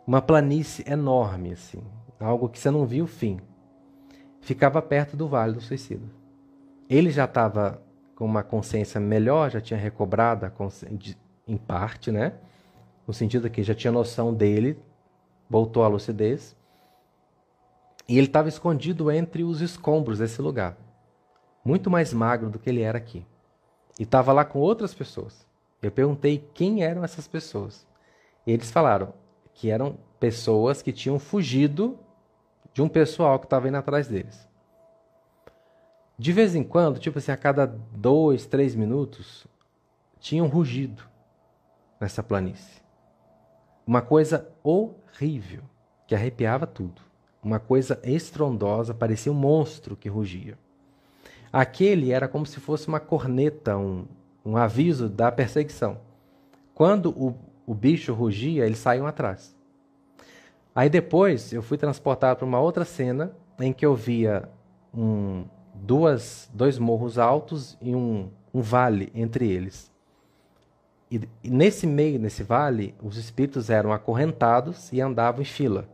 [0.06, 1.82] Uma planície enorme, assim,
[2.20, 3.40] algo que você não viu o fim.
[4.42, 6.06] Ficava perto do Vale do Suicida.
[6.90, 7.82] Ele já estava
[8.16, 10.52] com uma consciência melhor, já tinha recobrado a
[11.48, 12.34] em parte, né?
[13.08, 14.80] No sentido que já tinha noção dele,
[15.50, 16.56] voltou à lucidez.
[18.08, 20.78] E ele estava escondido entre os escombros desse lugar.
[21.64, 23.26] Muito mais magro do que ele era aqui.
[24.00, 25.46] E estava lá com outras pessoas.
[25.82, 27.88] Eu perguntei quem eram essas pessoas.
[28.46, 29.14] E eles falaram
[29.54, 31.98] que eram pessoas que tinham fugido
[32.74, 34.48] de um pessoal que estava indo atrás deles.
[36.18, 39.48] De vez em quando, tipo assim, a cada dois, três minutos,
[40.20, 41.04] tinha um rugido
[42.00, 42.82] nessa planície.
[43.86, 45.64] Uma coisa horrível,
[46.06, 47.02] que arrepiava tudo.
[47.44, 50.58] Uma coisa estrondosa, parecia um monstro que rugia.
[51.52, 54.06] Aquele era como se fosse uma corneta, um,
[54.46, 55.98] um aviso da perseguição.
[56.74, 59.56] Quando o, o bicho rugia, eles saíam atrás.
[60.74, 64.50] Aí depois eu fui transportado para uma outra cena em que eu via
[64.94, 69.92] um, duas, dois morros altos e um, um vale entre eles.
[71.12, 75.88] E, e nesse meio, nesse vale, os espíritos eram acorrentados e andavam em fila.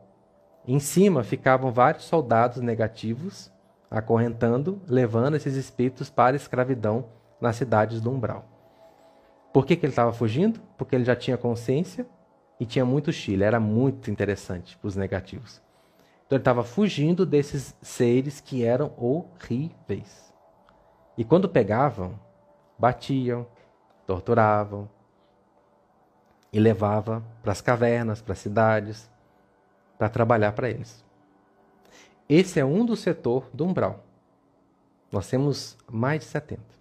[0.68, 3.52] Em cima ficavam vários soldados negativos
[3.90, 7.06] acorrentando, levando esses espíritos para a escravidão
[7.40, 8.46] nas cidades do umbral.
[9.54, 10.60] Por que, que ele estava fugindo?
[10.78, 12.08] Porque ele já tinha consciência
[12.60, 13.44] e tinha muito Chile.
[13.44, 15.62] Era muito interessante para os negativos.
[16.26, 20.34] Então ele estava fugindo desses seres que eram horríveis.
[21.18, 22.20] E quando pegavam,
[22.78, 23.48] batiam,
[24.06, 24.90] torturavam
[26.52, 29.10] e levavam para as cavernas, para as cidades,
[29.98, 31.04] para trabalhar para eles.
[32.30, 34.04] Esse é um do setor do umbral.
[35.12, 36.77] Nós temos mais de 70.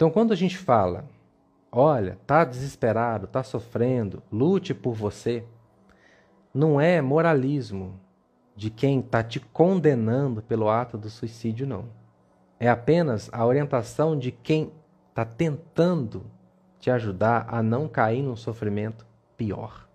[0.00, 1.04] Então, quando a gente fala,
[1.70, 5.44] olha, tá desesperado, tá sofrendo, lute por você,
[6.54, 8.00] não é moralismo
[8.56, 11.84] de quem está te condenando pelo ato do suicídio, não.
[12.58, 14.72] É apenas a orientação de quem
[15.10, 16.24] está tentando
[16.78, 19.86] te ajudar a não cair num sofrimento pior.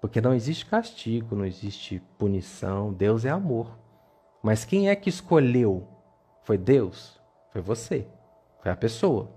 [0.00, 3.78] Porque não existe castigo, não existe punição, Deus é amor.
[4.42, 5.86] Mas quem é que escolheu?
[6.42, 7.20] Foi Deus?
[7.52, 8.08] Foi você.
[8.62, 9.28] Foi a pessoa.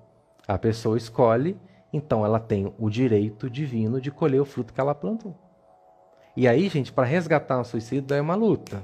[0.47, 1.59] A pessoa escolhe,
[1.91, 5.35] então ela tem o direito divino de colher o fruto que ela plantou.
[6.37, 8.83] E aí, gente, para resgatar um suicídio é uma luta.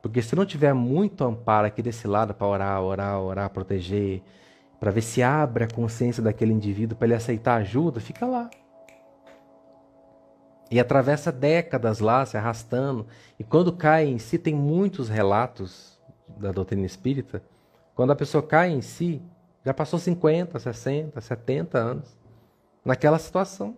[0.00, 4.22] Porque se não tiver muito amparo aqui desse lado para orar, orar, orar, proteger,
[4.78, 8.48] para ver se abre a consciência daquele indivíduo para ele aceitar ajuda, fica lá.
[10.70, 13.06] E atravessa décadas lá, se arrastando.
[13.38, 15.98] E quando cai em si, tem muitos relatos
[16.36, 17.42] da doutrina espírita.
[17.96, 19.22] Quando a pessoa cai em si,
[19.64, 22.16] já passou 50, 60, 70 anos
[22.84, 23.76] naquela situação.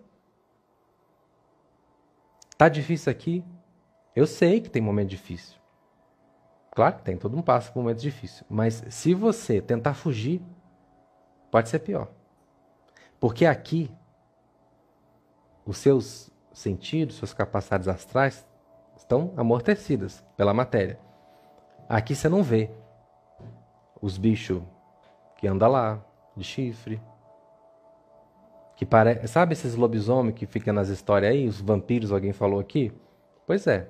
[2.57, 3.43] Tá difícil aqui?
[4.13, 5.57] Eu sei que tem momento difícil.
[6.71, 8.43] Claro que tem, todo mundo passa por momentos difíceis.
[8.49, 10.41] Mas se você tentar fugir,
[11.49, 12.09] pode ser pior.
[13.21, 13.89] Porque aqui,
[15.65, 18.45] os seus sentidos, suas capacidades astrais
[18.97, 20.99] estão amortecidas pela matéria.
[21.87, 22.69] Aqui você não vê
[24.01, 24.61] os bichos
[25.37, 25.99] que andam lá,
[26.35, 27.01] de chifre.
[28.75, 29.27] Que pare...
[29.27, 32.91] Sabe esses lobisomens que ficam nas histórias aí, os vampiros, alguém falou aqui?
[33.45, 33.89] Pois é.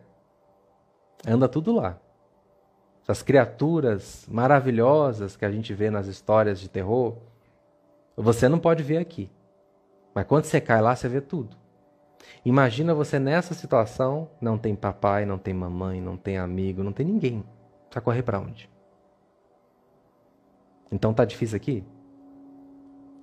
[1.28, 1.98] Anda tudo lá.
[3.04, 7.18] Essas criaturas maravilhosas que a gente vê nas histórias de terror,
[8.16, 9.30] você não pode ver aqui.
[10.14, 11.58] Mas quando você cai lá, você vê tudo.
[12.44, 17.06] Imagina você nessa situação, não tem papai, não tem mamãe, não tem amigo, não tem
[17.06, 17.44] ninguém.
[17.92, 18.70] Vai correr para onde?
[20.92, 21.84] Então tá difícil aqui?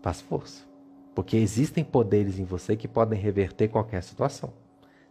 [0.02, 0.64] Faz força.
[1.14, 4.52] Porque existem poderes em você que podem reverter qualquer situação.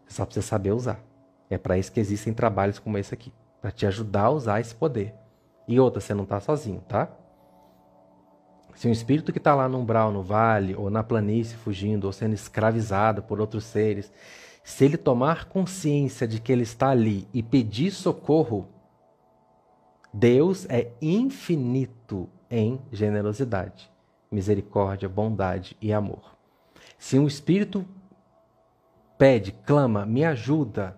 [0.05, 1.03] Você só precisa saber usar.
[1.49, 4.73] É para isso que existem trabalhos como esse aqui, para te ajudar a usar esse
[4.73, 5.13] poder.
[5.67, 7.09] E outra, você não está sozinho, tá?
[8.75, 12.11] Se um espírito que está lá no umbral, no vale, ou na planície fugindo, ou
[12.11, 14.11] sendo escravizado por outros seres,
[14.63, 18.67] se ele tomar consciência de que ele está ali e pedir socorro,
[20.13, 23.91] Deus é infinito em generosidade,
[24.31, 26.37] misericórdia, bondade e amor.
[26.97, 27.85] Se um espírito
[29.17, 30.97] pede, clama, me ajuda,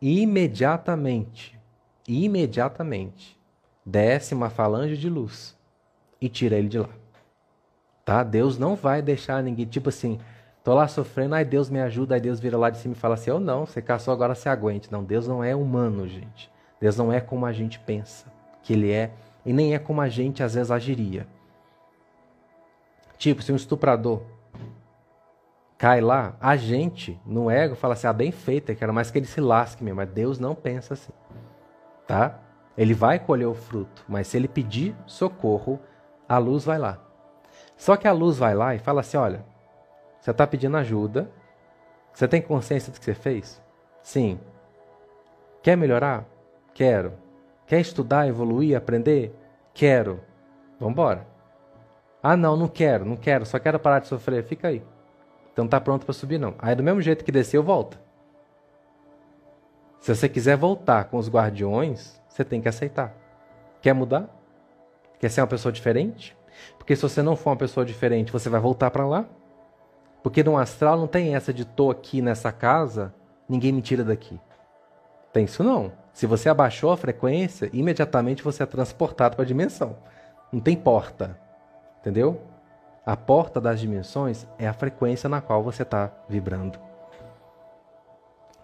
[0.00, 1.58] imediatamente,
[2.06, 3.36] imediatamente,
[3.84, 5.58] desce uma falange de luz
[6.20, 6.90] e tira ele de lá.
[8.04, 8.22] Tá?
[8.22, 10.20] Deus não vai deixar ninguém, tipo assim,
[10.62, 13.14] tô lá sofrendo, ai Deus me ajuda, aí Deus vira lá de cima e fala
[13.14, 14.90] assim, ou oh, não, você caçou agora se aguente.
[14.90, 16.48] Não, Deus não é humano, gente.
[16.80, 18.26] Deus não é como a gente pensa
[18.62, 19.12] que ele é,
[19.44, 21.26] e nem é como a gente às vezes agiria.
[23.18, 24.22] Tipo, se um estuprador
[25.78, 29.26] cai lá, a gente, no ego, fala assim, ah, bem feito, quero mais que ele
[29.26, 31.12] se lasque mesmo, mas Deus não pensa assim,
[32.06, 32.38] tá?
[32.76, 35.80] Ele vai colher o fruto, mas se ele pedir socorro,
[36.28, 36.98] a luz vai lá.
[37.76, 39.44] Só que a luz vai lá e fala assim: olha,
[40.20, 41.30] você está pedindo ajuda,
[42.12, 43.62] você tem consciência do que você fez?
[44.02, 44.40] Sim.
[45.62, 46.24] Quer melhorar?
[46.72, 47.21] Quero.
[47.72, 49.34] Quer estudar, evoluir, aprender?
[49.72, 50.20] Quero.
[50.78, 51.26] Vamos embora.
[52.22, 54.44] Ah, não, não quero, não quero, só quero parar de sofrer.
[54.44, 54.84] Fica aí.
[55.50, 56.54] Então tá pronto para subir não.
[56.58, 57.98] Aí do mesmo jeito que desceu, volta.
[60.00, 63.14] Se você quiser voltar com os guardiões, você tem que aceitar.
[63.80, 64.28] Quer mudar?
[65.18, 66.36] Quer ser uma pessoa diferente?
[66.76, 69.24] Porque se você não for uma pessoa diferente, você vai voltar para lá?
[70.22, 73.14] Porque no astral não tem essa de tô aqui nessa casa,
[73.48, 74.38] ninguém me tira daqui.
[75.32, 75.92] Tem isso não.
[76.12, 79.96] Se você abaixou a frequência, imediatamente você é transportado para a dimensão.
[80.52, 81.38] Não tem porta.
[82.00, 82.42] Entendeu?
[83.04, 86.78] A porta das dimensões é a frequência na qual você está vibrando.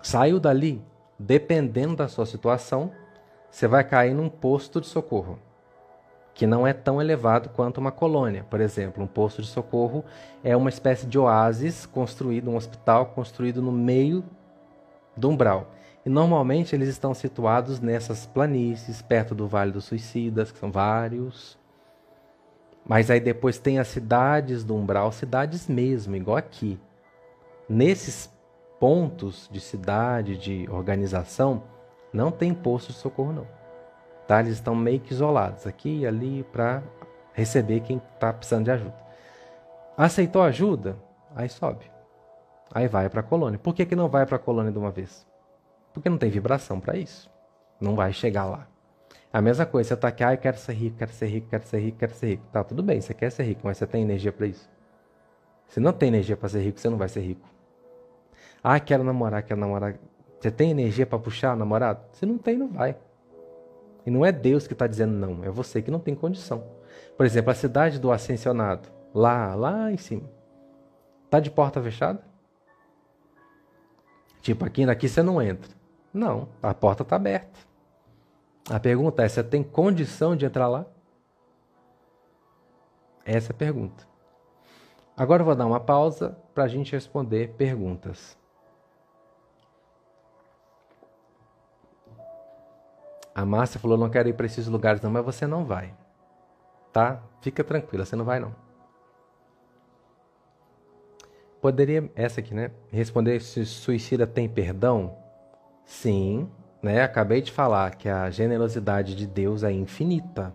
[0.03, 0.85] Saiu dali,
[1.19, 2.93] dependendo da sua situação,
[3.51, 5.39] você vai cair num posto de socorro,
[6.35, 8.45] que não é tão elevado quanto uma colônia.
[8.49, 10.05] Por exemplo, um posto de socorro
[10.45, 14.23] é uma espécie de oásis construído, um hospital construído no meio
[15.17, 15.73] do umbral.
[16.05, 21.59] E normalmente eles estão situados nessas planícies, perto do Vale dos Suicidas, que são vários.
[22.87, 26.81] Mas aí depois tem as cidades do umbral, cidades mesmo, igual aqui.
[27.69, 28.33] Nesses
[28.81, 31.63] pontos de cidade, de organização,
[32.13, 33.47] não tem posto de socorro não.
[34.27, 34.41] Tá?
[34.41, 36.83] Eles estão meio que isolados aqui e ali para
[37.33, 38.97] receber quem está precisando de ajuda.
[39.97, 40.97] Aceitou ajuda?
[41.35, 41.91] Aí sobe.
[42.73, 43.59] Aí vai para a colônia.
[43.59, 45.28] Por que, que não vai para a colônia de uma vez?
[45.99, 47.29] Porque não tem vibração para isso.
[47.81, 48.69] Não vai chegar lá.
[49.33, 51.67] A mesma coisa, você está aqui, ah, eu quero ser rico, quero ser rico, quero
[51.67, 52.47] ser rico, quero ser rico.
[52.53, 54.71] Tá, tudo bem, você quer ser rico, mas você tem energia para isso?
[55.67, 57.45] Se não tem energia para ser rico, você não vai ser rico.
[58.63, 59.97] Ah, quero namorar, quero namorar.
[60.39, 62.01] Você tem energia para puxar namorado?
[62.13, 62.97] Se não tem, não vai.
[64.07, 66.63] E não é Deus que está dizendo não, é você que não tem condição.
[67.17, 70.31] Por exemplo, a cidade do ascensionado, lá, lá em cima,
[71.29, 72.23] tá de porta fechada?
[74.41, 75.78] Tipo, aqui daqui você não entra.
[76.13, 77.59] Não, a porta está aberta.
[78.71, 80.87] A pergunta é: você tem condição de entrar lá?
[83.25, 84.07] Essa é a pergunta.
[85.17, 88.37] Agora eu vou dar uma pausa para a gente responder perguntas.
[93.35, 95.95] A Márcia falou: não quero ir para esses lugares, não, mas você não vai.
[96.93, 97.23] Tá?
[97.41, 98.55] Fica tranquila, você não vai, não.
[101.61, 102.71] Poderia, essa aqui, né?
[102.91, 105.17] Responder se suicida tem perdão?
[105.89, 106.51] Sim,
[106.83, 107.03] né?
[107.03, 110.55] Acabei de falar que a generosidade de Deus é infinita.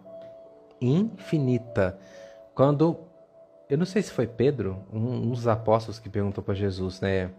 [0.79, 1.97] Infinita.
[2.53, 2.99] Quando.
[3.67, 7.31] Eu não sei se foi Pedro, um, um dos apóstolos que perguntou para Jesus, né?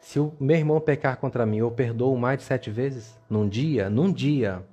[0.00, 3.16] Se o meu irmão pecar contra mim, eu perdoo mais de sete vezes?
[3.30, 3.88] Num dia?
[3.88, 4.64] Num dia.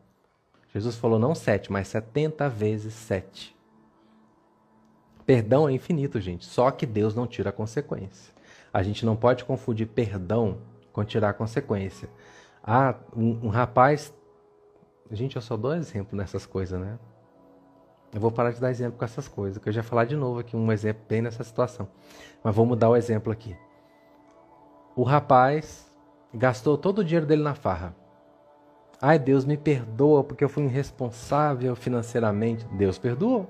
[0.74, 3.56] Jesus falou não sete, mas setenta vezes sete.
[5.28, 6.44] Perdão é infinito, gente.
[6.44, 8.34] Só que Deus não tira consequência.
[8.74, 10.58] A gente não pode confundir perdão
[10.92, 12.10] com tirar consequência.
[12.70, 14.14] Ah, um, um rapaz.
[15.10, 17.00] Gente, eu só dou exemplo nessas coisas, né?
[18.14, 20.40] Eu vou parar de dar exemplo com essas coisas, que eu já falar de novo
[20.40, 21.88] aqui um exemplo bem nessa situação.
[22.44, 23.56] Mas vou mudar o exemplo aqui.
[24.98, 25.90] O rapaz
[26.34, 27.96] gastou todo o dinheiro dele na farra.
[29.02, 32.66] Ai, Deus me perdoa porque eu fui irresponsável financeiramente.
[32.74, 33.48] Deus perdoou.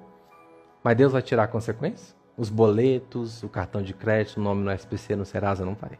[0.83, 2.15] Mas Deus vai tirar a consequência?
[2.37, 5.97] Os boletos, o cartão de crédito, o nome no SPC, no Serasa, não vai.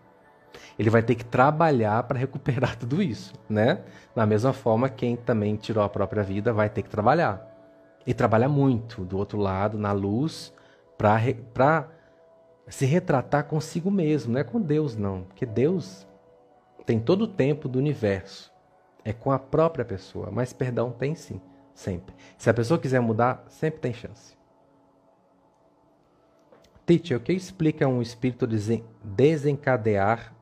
[0.77, 3.81] Ele vai ter que trabalhar para recuperar tudo isso, né?
[4.15, 7.45] Da mesma forma, quem também tirou a própria vida vai ter que trabalhar.
[8.05, 10.53] E trabalhar muito, do outro lado, na luz,
[10.97, 11.89] para
[12.67, 15.23] se retratar consigo mesmo, não é com Deus, não.
[15.23, 16.07] Porque Deus
[16.85, 18.51] tem todo o tempo do universo
[19.03, 21.39] é com a própria pessoa, mas perdão tem sim,
[21.73, 22.13] sempre.
[22.37, 24.35] Se a pessoa quiser mudar, sempre tem chance.
[26.85, 28.47] Tite, o que explica um espírito
[29.03, 30.33] desencadear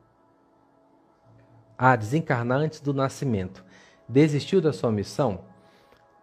[1.78, 3.64] a desencarnar antes do nascimento?
[4.08, 5.40] Desistiu da sua missão?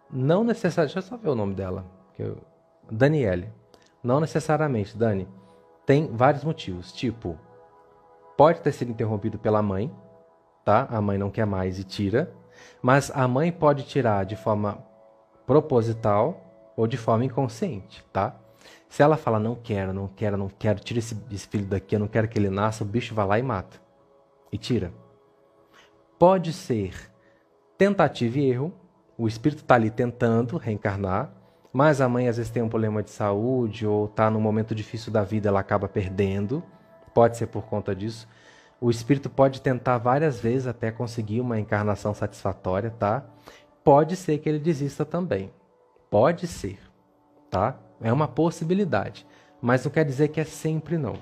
[0.09, 0.95] Não necessariamente.
[0.95, 1.85] Deixa eu só ver o nome dela.
[2.17, 2.37] Eu...
[2.89, 3.49] Daniele.
[4.03, 5.27] Não necessariamente, Dani.
[5.85, 6.91] Tem vários motivos.
[6.91, 7.37] Tipo,
[8.37, 9.91] pode ter sido interrompido pela mãe,
[10.63, 10.87] tá?
[10.89, 12.33] A mãe não quer mais e tira,
[12.81, 14.77] mas a mãe pode tirar de forma
[15.45, 16.41] proposital
[16.75, 18.35] ou de forma inconsciente, tá?
[18.89, 21.99] Se ela fala não quero, não quero, não quero, tira esse, esse filho daqui, eu
[21.99, 23.81] não quero que ele nasça, o bicho vai lá e mata.
[24.51, 24.93] E tira.
[26.17, 27.11] Pode ser
[27.77, 28.73] tentativa e erro,
[29.17, 31.31] o espírito está ali tentando reencarnar,
[31.71, 35.11] mas a mãe às vezes tem um problema de saúde ou está num momento difícil
[35.11, 36.63] da vida, ela acaba perdendo.
[37.13, 38.27] Pode ser por conta disso.
[38.79, 43.25] O espírito pode tentar várias vezes até conseguir uma encarnação satisfatória, tá?
[43.83, 45.51] Pode ser que ele desista também.
[46.09, 46.79] Pode ser,
[47.49, 47.79] tá?
[48.01, 49.25] É uma possibilidade,
[49.61, 51.15] mas não quer dizer que é sempre não.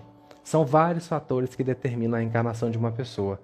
[0.43, 3.39] São vários fatores que determinam a encarnação de uma pessoa.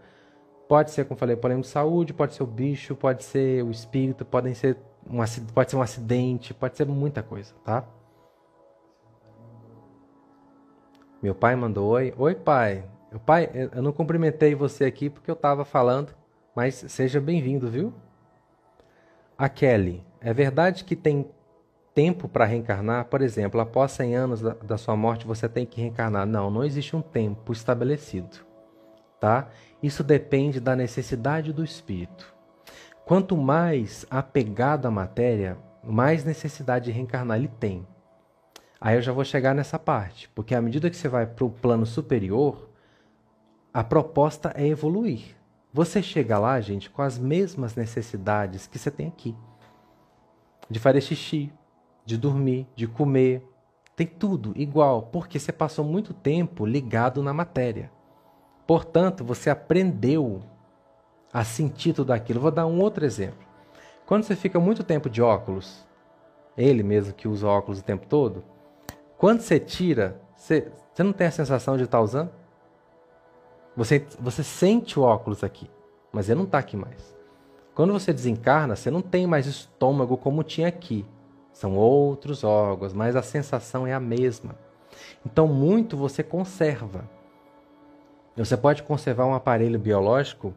[0.68, 4.26] Pode ser, como falei, problema de saúde, pode ser o bicho, pode ser o espírito,
[4.26, 4.78] podem ser
[5.09, 5.20] um,
[5.53, 7.86] pode ser um acidente, pode ser muita coisa, tá?
[11.22, 12.13] Meu pai mandou oi.
[12.18, 12.84] Oi, pai.
[13.13, 16.13] O pai, eu não cumprimentei você aqui porque eu estava falando,
[16.53, 17.93] mas seja bem-vindo, viu?
[19.38, 21.30] A Kelly, é verdade que tem
[21.95, 23.05] tempo para reencarnar?
[23.05, 26.28] Por exemplo, após 100 anos da, da sua morte você tem que reencarnar?
[26.28, 28.38] Não, não existe um tempo estabelecido,
[29.20, 29.47] tá?
[29.82, 32.34] Isso depende da necessidade do espírito.
[33.05, 37.88] Quanto mais apegado à matéria, mais necessidade de reencarnar ele tem.
[38.80, 41.49] Aí eu já vou chegar nessa parte, porque à medida que você vai para o
[41.49, 42.69] plano superior,
[43.73, 45.36] a proposta é evoluir.
[45.73, 49.36] Você chega lá, gente, com as mesmas necessidades que você tem aqui.
[50.69, 51.53] De fazer xixi,
[52.05, 53.47] de dormir, de comer.
[53.95, 57.91] Tem tudo igual, porque você passou muito tempo ligado na matéria.
[58.68, 60.43] Portanto, você aprendeu
[61.32, 62.41] a sentir tudo aquilo.
[62.41, 63.47] Vou dar um outro exemplo.
[64.05, 65.86] Quando você fica muito tempo de óculos,
[66.57, 68.43] ele mesmo que usa óculos o tempo todo,
[69.18, 72.30] quando você tira, você, você não tem a sensação de estar usando?
[73.76, 75.70] Você, você sente o óculos aqui,
[76.11, 77.15] mas ele não está aqui mais.
[77.74, 81.05] Quando você desencarna, você não tem mais estômago como tinha aqui.
[81.53, 84.55] São outros órgãos, mas a sensação é a mesma.
[85.26, 87.07] Então, muito você conserva.
[88.38, 90.53] Você pode conservar um aparelho biológico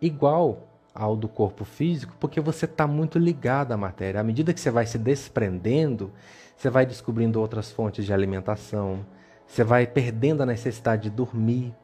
[0.00, 4.20] igual ao do corpo físico, porque você está muito ligado à matéria.
[4.20, 6.10] À medida que você vai se desprendendo,
[6.56, 9.04] você vai descobrindo outras fontes de alimentação,
[9.46, 11.74] você vai perdendo a necessidade de dormir,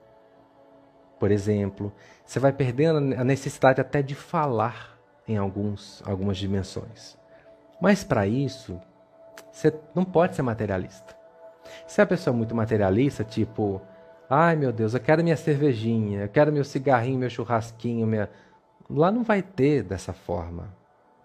[1.20, 1.92] por exemplo.
[2.24, 7.16] Você vai perdendo a necessidade até de falar em alguns, algumas dimensões.
[7.80, 8.80] Mas para isso,
[9.52, 11.14] você não pode ser materialista.
[11.86, 13.80] Se a pessoa é muito materialista, tipo,
[14.28, 18.28] ai meu Deus, eu quero minha cervejinha, eu quero meu cigarrinho, meu churrasquinho, minha...
[18.88, 20.68] lá não vai ter dessa forma.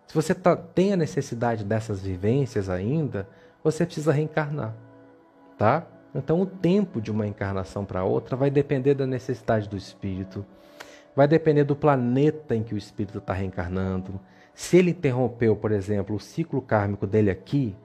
[0.07, 3.27] Se você tá, tem a necessidade dessas vivências ainda,
[3.63, 4.73] você precisa reencarnar,
[5.57, 5.85] tá?
[6.15, 10.43] Então, o tempo de uma encarnação para outra vai depender da necessidade do espírito,
[11.15, 14.19] vai depender do planeta em que o espírito está reencarnando.
[14.55, 17.75] Se ele interrompeu, por exemplo, o ciclo kármico dele aqui,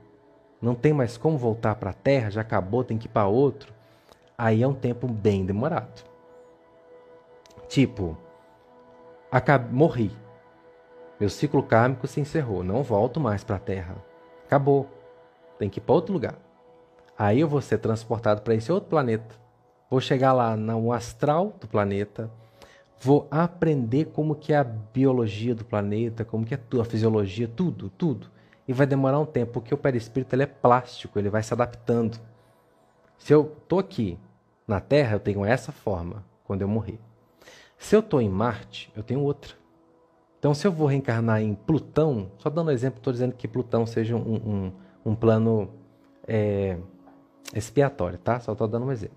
[0.62, 3.75] não tem mais como voltar para a Terra, já acabou, tem que ir para outro,
[4.37, 6.05] aí é um tempo bem demorado.
[7.68, 8.16] Tipo,
[9.30, 9.72] acab...
[9.72, 10.11] morri.
[11.18, 13.97] Meu ciclo kármico se encerrou, não volto mais para a Terra.
[14.45, 14.89] Acabou.
[15.59, 16.35] Tem que ir para outro lugar.
[17.16, 19.35] Aí eu vou ser transportado para esse outro planeta.
[19.89, 22.30] Vou chegar lá no astral do planeta.
[23.01, 27.89] Vou aprender como que é a biologia do planeta, como que é a fisiologia, tudo,
[27.91, 28.28] tudo.
[28.66, 32.18] E vai demorar um tempo, porque o perispírito ele é plástico, ele vai se adaptando.
[33.18, 34.18] Se eu estou aqui
[34.67, 36.99] na Terra, eu tenho essa forma quando eu morrer.
[37.79, 39.55] Se eu estou em Marte, eu tenho outra.
[40.39, 43.87] Então, se eu vou reencarnar em Plutão, só dando um exemplo, estou dizendo que Plutão
[43.87, 44.73] seja um, um,
[45.07, 45.71] um plano
[46.27, 46.77] é,
[47.55, 48.41] expiatório, tá?
[48.41, 49.17] Só estou dando um exemplo.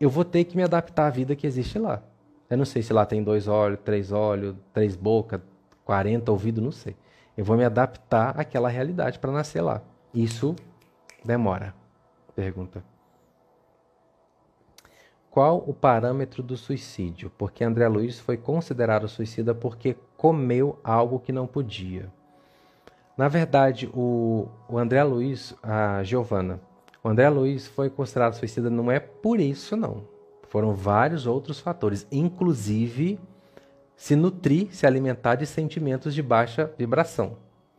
[0.00, 2.02] Eu vou ter que me adaptar à vida que existe lá.
[2.50, 5.40] Eu não sei se lá tem dois olhos, três olhos, três bocas,
[5.84, 6.96] quarenta ouvidos, não sei.
[7.36, 9.82] Eu vou me adaptar àquela realidade para nascer lá.
[10.12, 10.54] Isso
[11.24, 11.74] demora.
[12.34, 12.82] Pergunta.
[15.36, 17.30] Qual o parâmetro do suicídio?
[17.36, 22.10] Porque André Luiz foi considerado suicida porque comeu algo que não podia.
[23.18, 26.58] Na verdade, o, o André Luiz, a Giovana,
[27.04, 30.04] o André Luiz foi considerado suicida não é por isso, não.
[30.48, 33.20] Foram vários outros fatores, inclusive
[33.94, 37.36] se nutrir, se alimentar de sentimentos de baixa vibração,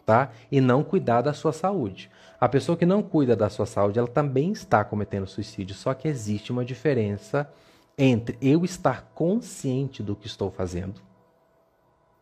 [0.08, 0.32] tá?
[0.50, 2.10] E não cuidar da sua saúde.
[2.40, 6.08] A pessoa que não cuida da sua saúde, ela também está cometendo suicídio, só que
[6.08, 7.52] existe uma diferença
[7.98, 11.02] entre eu estar consciente do que estou fazendo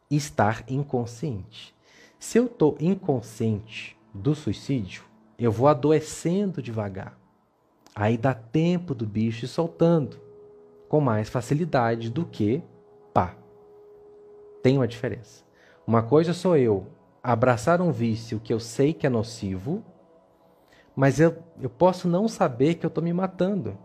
[0.09, 1.75] e estar inconsciente.
[2.17, 5.03] Se eu estou inconsciente do suicídio,
[5.37, 7.15] eu vou adoecendo devagar.
[7.93, 10.19] Aí dá tempo do bicho ir soltando
[10.89, 12.63] com mais facilidade do que
[13.13, 13.35] pá.
[14.63, 15.43] Tem uma diferença.
[15.85, 16.87] Uma coisa sou eu
[17.31, 19.83] abraçar um vício que eu sei que é nocivo,
[20.95, 23.77] mas eu, eu posso não saber que eu estou me matando.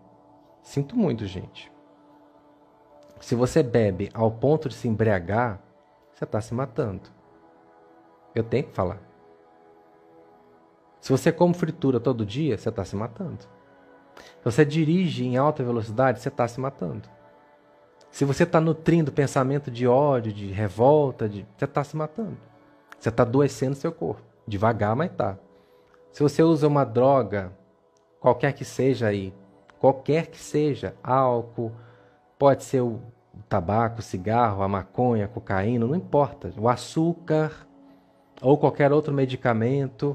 [0.63, 1.73] Sinto muito, gente.
[3.19, 5.59] Se você bebe ao ponto de se embriagar,
[6.13, 7.09] você está se matando.
[8.35, 9.01] Eu tenho que falar.
[11.01, 13.43] Se você come fritura todo dia, você está se matando.
[13.43, 17.09] Se você dirige em alta velocidade, você está se matando.
[18.11, 21.47] Se você está nutrindo pensamento de ódio, de revolta, de...
[21.57, 22.50] você está se matando.
[23.01, 24.23] Você está adoecendo seu corpo.
[24.47, 25.39] Devagar, mas está.
[26.13, 27.51] Se você usa uma droga,
[28.21, 29.33] qualquer que seja aí,
[29.79, 31.73] qualquer que seja, álcool,
[32.39, 33.01] pode ser o
[33.49, 36.53] tabaco, o cigarro, a maconha, a cocaína, não importa.
[36.59, 37.67] O açúcar
[38.43, 40.15] ou qualquer outro medicamento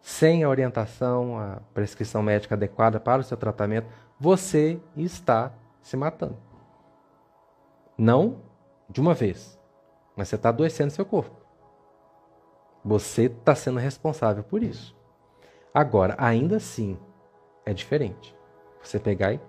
[0.00, 3.86] sem a orientação, a prescrição médica adequada para o seu tratamento,
[4.18, 6.36] você está se matando.
[7.96, 8.38] Não
[8.88, 9.56] de uma vez,
[10.16, 11.41] mas você está adoecendo seu corpo.
[12.84, 14.96] Você está sendo responsável por isso.
[15.72, 16.98] Agora, ainda assim,
[17.64, 18.36] é diferente.
[18.82, 19.40] Você pegar e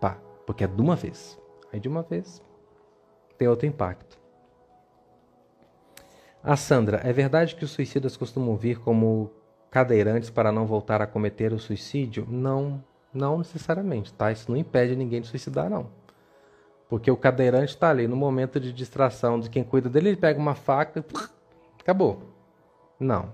[0.00, 1.38] pá, porque é de uma vez.
[1.72, 2.42] Aí de uma vez
[3.36, 4.18] tem outro impacto.
[6.42, 9.30] A Sandra, é verdade que os suicidas costumam vir como
[9.70, 12.26] cadeirantes para não voltar a cometer o suicídio?
[12.28, 12.82] Não,
[13.12, 14.32] não necessariamente, tá?
[14.32, 15.90] Isso não impede ninguém de suicidar, não.
[16.88, 20.40] Porque o cadeirante está ali no momento de distração de quem cuida dele, ele pega
[20.40, 21.04] uma faca e
[21.80, 22.37] acabou.
[22.98, 23.32] Não.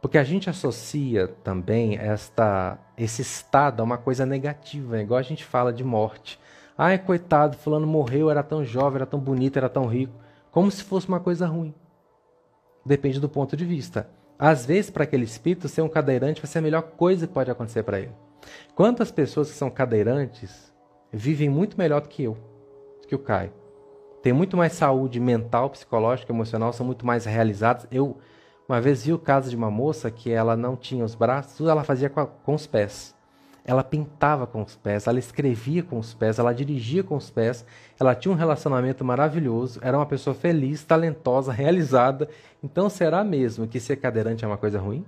[0.00, 5.44] Porque a gente associa também esta, esse estado a uma coisa negativa, igual a gente
[5.44, 6.38] fala de morte.
[6.78, 10.12] Ai, coitado, fulano morreu, era tão jovem, era tão bonito, era tão rico.
[10.50, 11.74] Como se fosse uma coisa ruim.
[12.84, 14.08] Depende do ponto de vista.
[14.38, 17.50] Às vezes, para aquele espírito, ser um cadeirante vai ser a melhor coisa que pode
[17.50, 18.12] acontecer para ele.
[18.74, 20.72] Quantas pessoas que são cadeirantes
[21.10, 22.36] vivem muito melhor do que eu,
[23.00, 23.52] do que o Caio?
[24.22, 27.86] Tem muito mais saúde mental, psicológica, emocional, são muito mais realizados.
[27.90, 28.18] Eu,
[28.68, 31.84] uma vez, vi o caso de uma moça que ela não tinha os braços, ela
[31.84, 33.14] fazia com, a, com os pés.
[33.64, 37.64] Ela pintava com os pés, ela escrevia com os pés, ela dirigia com os pés,
[37.98, 42.28] ela tinha um relacionamento maravilhoso, era uma pessoa feliz, talentosa, realizada.
[42.62, 45.04] Então será mesmo que ser cadeirante é uma coisa ruim?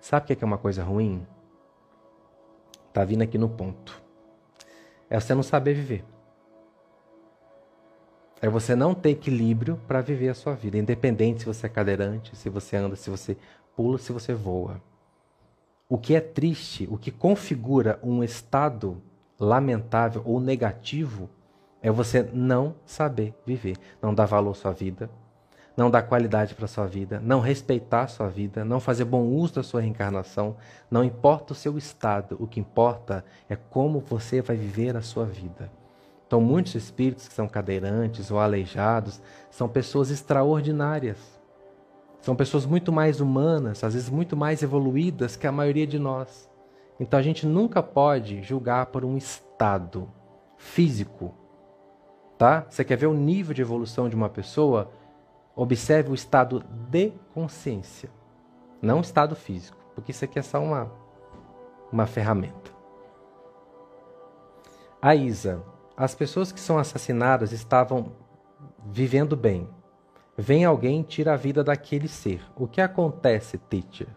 [0.00, 1.26] Sabe o que é uma coisa ruim?
[2.92, 4.02] Tá vindo aqui no ponto.
[5.08, 6.13] É você não saber viver.
[8.44, 12.36] É você não ter equilíbrio para viver a sua vida, independente se você é cadeirante,
[12.36, 13.38] se você anda, se você
[13.74, 14.82] pula, se você voa.
[15.88, 19.00] O que é triste, o que configura um estado
[19.40, 21.30] lamentável ou negativo,
[21.80, 25.08] é você não saber viver, não dar valor à sua vida,
[25.74, 29.54] não dar qualidade para sua vida, não respeitar a sua vida, não fazer bom uso
[29.54, 30.54] da sua reencarnação.
[30.90, 35.24] Não importa o seu estado, o que importa é como você vai viver a sua
[35.24, 35.72] vida.
[36.34, 39.22] Então, muitos espíritos que são cadeirantes ou aleijados
[39.52, 41.16] são pessoas extraordinárias
[42.20, 46.50] são pessoas muito mais humanas, às vezes muito mais evoluídas que a maioria de nós.
[46.98, 50.10] Então a gente nunca pode julgar por um estado
[50.56, 51.32] físico.
[52.36, 52.66] Tá?
[52.68, 54.90] Você quer ver o nível de evolução de uma pessoa?
[55.54, 58.10] Observe o estado de consciência,
[58.82, 60.90] não o estado físico, porque isso aqui é só uma,
[61.92, 62.72] uma ferramenta.
[65.00, 65.62] A Isa,
[65.96, 68.12] as pessoas que são assassinadas estavam
[68.86, 69.68] vivendo bem,
[70.36, 72.42] Vem alguém e tira a vida daquele ser.
[72.56, 74.08] O que acontece, teacher?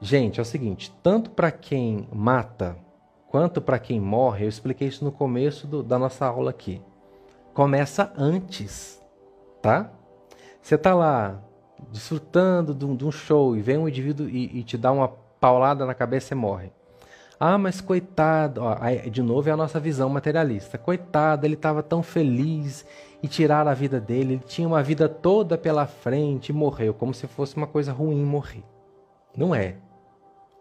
[0.00, 2.76] Gente, é o seguinte: tanto para quem mata
[3.28, 6.80] quanto para quem morre, eu expliquei isso no começo do, da nossa aula aqui.
[7.52, 9.02] Começa antes,
[9.60, 9.90] tá?
[10.62, 11.42] Você tá lá
[11.90, 15.08] desfrutando de um, de um show e vem um indivíduo e, e, te dá uma
[15.08, 16.72] paulada na cabeça e morre.
[17.46, 20.78] Ah, mas coitado, ó, aí, de novo é a nossa visão materialista.
[20.78, 22.86] Coitado, ele estava tão feliz
[23.22, 24.32] e tiraram a vida dele.
[24.32, 28.24] Ele tinha uma vida toda pela frente e morreu, como se fosse uma coisa ruim
[28.24, 28.64] morrer.
[29.36, 29.76] Não é.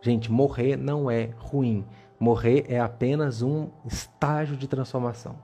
[0.01, 1.85] Gente, morrer não é ruim.
[2.19, 5.37] Morrer é apenas um estágio de transformação.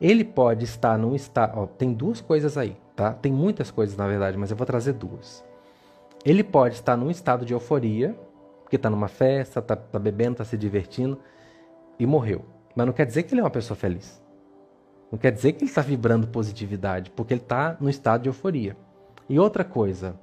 [0.00, 1.66] Ele pode estar num estado.
[1.76, 3.12] Tem duas coisas aí, tá?
[3.12, 5.44] Tem muitas coisas na verdade, mas eu vou trazer duas.
[6.24, 8.16] Ele pode estar num estado de euforia,
[8.70, 11.18] porque está numa festa, está tá bebendo, está se divertindo
[11.98, 12.44] e morreu.
[12.72, 14.22] Mas não quer dizer que ele é uma pessoa feliz.
[15.10, 18.76] Não quer dizer que ele está vibrando positividade, porque ele está no estado de euforia.
[19.28, 20.14] E outra coisa,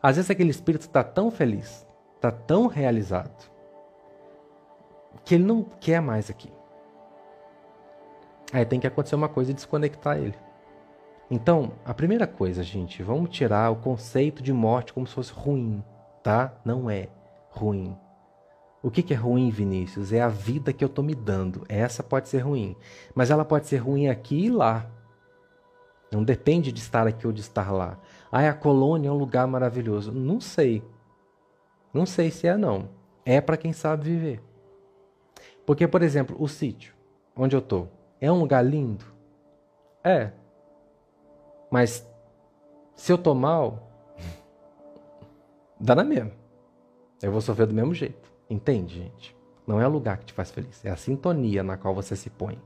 [0.00, 3.50] às vezes aquele espírito está tão feliz, está tão realizado,
[5.24, 6.52] que ele não quer mais aqui.
[8.52, 10.36] Aí tem que acontecer uma coisa e desconectar ele.
[11.28, 15.82] Então, a primeira coisa, gente, vamos tirar o conceito de morte como se fosse ruim,
[16.22, 16.54] tá?
[16.64, 17.08] Não é
[17.52, 17.96] ruim.
[18.82, 20.12] O que, que é ruim, Vinícius?
[20.12, 21.64] É a vida que eu estou me dando.
[21.68, 22.76] Essa pode ser ruim.
[23.14, 24.90] Mas ela pode ser ruim aqui e lá.
[26.10, 27.98] Não depende de estar aqui ou de estar lá.
[28.30, 30.10] Ah, a colônia é um lugar maravilhoso.
[30.10, 30.82] Não sei.
[31.94, 32.88] Não sei se é não.
[33.24, 34.42] É para quem sabe viver.
[35.64, 36.92] Porque, por exemplo, o sítio
[37.36, 37.88] onde eu estou
[38.20, 39.04] é um lugar lindo?
[40.02, 40.32] É.
[41.70, 42.04] Mas
[42.96, 43.88] se eu tô mal,
[45.78, 46.41] dá na mesma.
[47.22, 48.30] Eu vou sofrer do mesmo jeito.
[48.50, 49.36] Entende, gente?
[49.66, 52.28] Não é o lugar que te faz feliz, é a sintonia na qual você se
[52.28, 52.58] põe.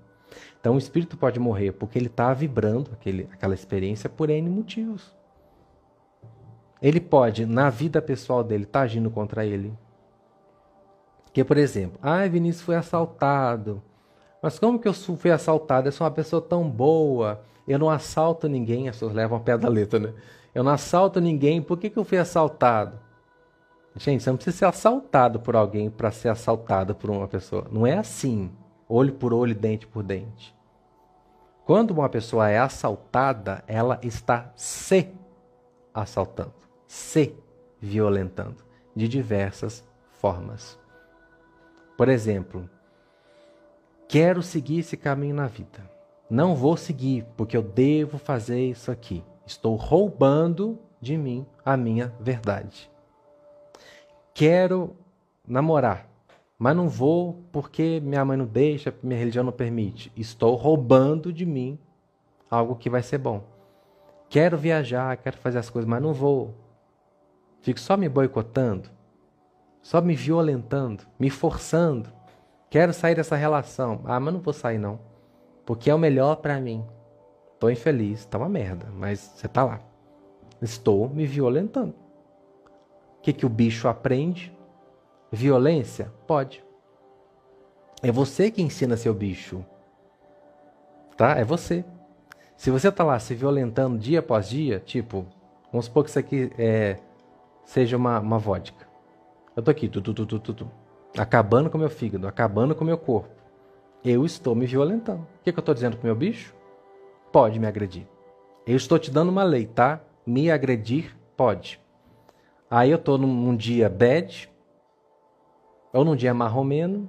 [0.59, 5.15] Então o espírito pode morrer porque ele está vibrando aquele, aquela experiência por N motivos.
[6.81, 9.73] Ele pode, na vida pessoal dele, estar tá agindo contra ele.
[11.33, 13.83] Que, por exemplo, ah, Vinícius foi assaltado.
[14.43, 15.89] Mas como que eu fui assaltado?
[15.89, 17.43] Eu sou uma pessoa tão boa.
[17.67, 18.89] Eu não assalto ninguém.
[18.89, 20.15] As pessoas levam a pé da letra, né?
[20.55, 21.61] Eu não assalto ninguém.
[21.63, 22.99] Por que, que eu fui assaltado?
[23.99, 27.67] Gente, você não precisa ser assaltado por alguém para ser assaltado por uma pessoa.
[27.71, 28.51] Não é assim,
[28.87, 30.55] olho por olho, dente por dente.
[31.65, 35.09] Quando uma pessoa é assaltada, ela está se
[35.93, 36.55] assaltando,
[36.87, 37.35] se
[37.81, 38.63] violentando
[38.95, 39.83] de diversas
[40.13, 40.79] formas.
[41.97, 42.69] Por exemplo,
[44.07, 45.91] quero seguir esse caminho na vida.
[46.29, 49.25] Não vou seguir porque eu devo fazer isso aqui.
[49.47, 52.91] Estou roubando de mim a minha verdade.
[54.37, 54.95] Quero
[55.49, 56.07] namorar,
[56.59, 60.13] mas não vou porque minha mãe não deixa, minha religião não permite.
[60.15, 61.79] Estou roubando de mim
[62.51, 63.43] algo que vai ser bom.
[64.29, 66.55] Quero viajar, quero fazer as coisas, mas não vou.
[67.63, 68.91] Fico só me boicotando,
[69.81, 72.13] só me violentando, me forçando.
[72.69, 74.03] Quero sair dessa relação.
[74.05, 75.01] Ah, mas não vou sair não,
[75.65, 76.85] porque é o melhor para mim.
[77.59, 79.81] Tô infeliz, tá uma merda, mas você tá lá.
[80.61, 82.06] Estou me violentando.
[83.27, 84.57] O que, que o bicho aprende?
[85.33, 86.13] Violência?
[86.29, 86.65] Pode.
[88.01, 89.67] É você que ensina seu bicho.
[91.17, 91.37] Tá?
[91.37, 91.85] É você.
[92.57, 95.27] Se você tá lá se violentando dia após dia, tipo,
[95.73, 96.99] vamos supor que isso aqui é,
[97.65, 98.87] seja uma, uma vodka.
[99.57, 100.71] Eu tô aqui, tu, tu, tu, tu, tu,
[101.19, 103.29] acabando com meu fígado, acabando com meu corpo.
[104.05, 105.23] Eu estou me violentando.
[105.23, 106.55] O que, que eu estou dizendo pro meu bicho?
[107.33, 108.07] Pode me agredir.
[108.65, 110.01] Eu estou te dando uma lei, tá?
[110.25, 111.85] Me agredir pode.
[112.77, 114.53] Aí eu estou num, num dia bad,
[115.95, 117.09] ou num dia marromeno.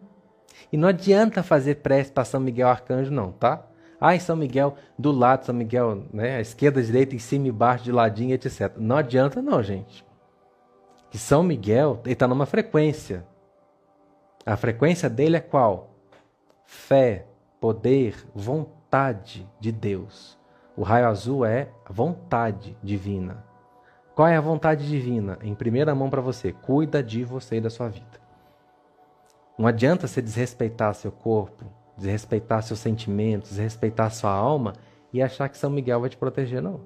[0.71, 3.67] E não adianta fazer prece para São Miguel Arcanjo, não, tá?
[3.99, 6.37] Ah, em São Miguel, do lado, São Miguel, né?
[6.37, 8.77] A esquerda, a direita, em cima embaixo, de ladinho, etc.
[8.77, 10.05] Não adianta, não, gente.
[11.11, 13.27] Que São Miguel, ele está numa frequência.
[14.45, 15.97] A frequência dele é qual?
[16.63, 17.27] Fé,
[17.59, 20.39] poder, vontade de Deus.
[20.77, 23.45] O raio azul é vontade divina.
[24.17, 25.37] Qual é a vontade divina?
[25.43, 28.19] Em primeira mão para você, cuida de você e da sua vida.
[29.55, 31.63] Não adianta você desrespeitar seu corpo,
[31.95, 34.73] desrespeitar seus sentimentos, desrespeitar sua alma
[35.13, 36.79] e achar que São Miguel vai te proteger, não.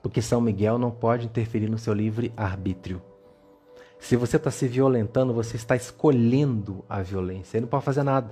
[0.00, 3.02] Porque São Miguel não pode interferir no seu livre arbítrio.
[3.98, 7.58] Se você está se violentando, você está escolhendo a violência.
[7.58, 8.30] Ele não pode fazer nada.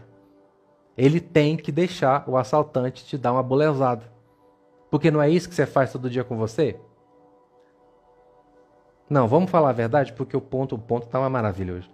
[0.96, 4.10] Ele tem que deixar o assaltante te dar uma bolezada.
[4.90, 6.80] Porque não é isso que você faz todo dia com você?
[9.09, 11.90] Não, vamos falar a verdade, porque o ponto, o ponto tá uma maravilha hoje.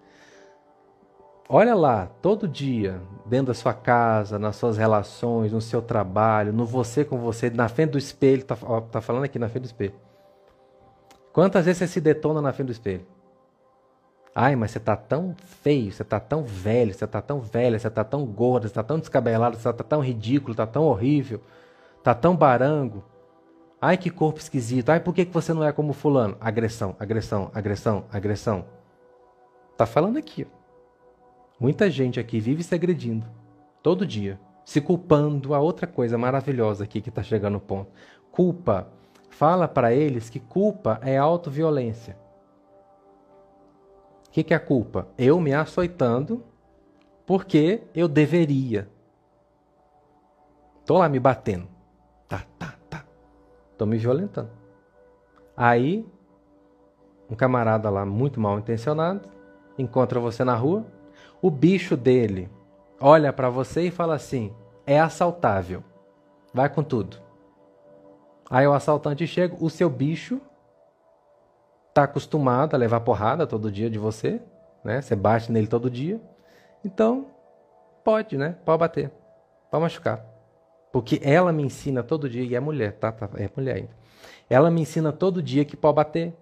[1.48, 6.64] Olha lá, todo dia, dentro da sua casa, nas suas relações, no seu trabalho, no
[6.64, 9.66] você com você, na frente do espelho, tá, ó, tá falando aqui na frente do
[9.66, 9.94] espelho.
[11.32, 13.06] Quantas vezes você se detona na frente do espelho?
[14.34, 17.90] Ai, mas você tá tão feio, você tá tão velho, você tá tão velha, você
[17.90, 21.38] tá tão gorda, você tá tão descabelado, você tá tão ridículo, tá tão horrível,
[22.02, 23.04] tá tão barango.
[23.84, 24.90] Ai, que corpo esquisito.
[24.90, 26.36] Ai, por que, que você não é como fulano?
[26.40, 28.64] Agressão, agressão, agressão, agressão.
[29.76, 30.62] Tá falando aqui, ó.
[31.58, 33.26] Muita gente aqui vive se agredindo,
[33.82, 37.90] todo dia, se culpando a outra coisa maravilhosa aqui que está chegando no ponto.
[38.30, 38.86] Culpa.
[39.30, 42.16] Fala para eles que culpa é autoviolência.
[44.28, 45.08] O que, que é culpa?
[45.18, 46.44] Eu me açoitando
[47.26, 48.88] porque eu deveria.
[50.86, 51.66] Tô lá me batendo.
[52.28, 52.74] Tá, tá,
[53.82, 53.84] tá.
[53.84, 54.50] Tô me violentando.
[55.56, 56.06] Aí,
[57.28, 59.28] um camarada lá muito mal intencionado
[59.76, 60.86] encontra você na rua,
[61.40, 62.48] o bicho dele
[63.00, 64.54] olha para você e fala assim:
[64.86, 65.82] é assaltável,
[66.54, 67.16] vai com tudo.
[68.48, 70.40] Aí o assaltante chega, o seu bicho
[71.88, 74.40] está acostumado a levar porrada todo dia de você,
[74.84, 75.00] né?
[75.00, 76.20] Você bate nele todo dia,
[76.84, 77.26] então
[78.04, 78.56] pode, né?
[78.64, 79.10] Pode bater,
[79.70, 80.24] pode machucar,
[80.92, 83.10] porque ela me ensina todo dia e é mulher, tá?
[83.10, 84.02] tá é mulher ainda.
[84.48, 86.34] Ela me ensina todo dia que pode bater,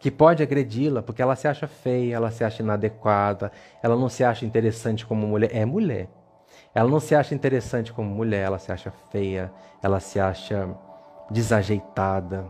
[0.00, 4.24] que pode agredi-la porque ela se acha feia, ela se acha inadequada, ela não se
[4.24, 5.54] acha interessante como mulher.
[5.54, 6.08] É mulher.
[6.74, 9.52] Ela não se acha interessante como mulher, ela se acha feia,
[9.82, 10.68] ela se acha
[11.30, 12.46] desajeitada.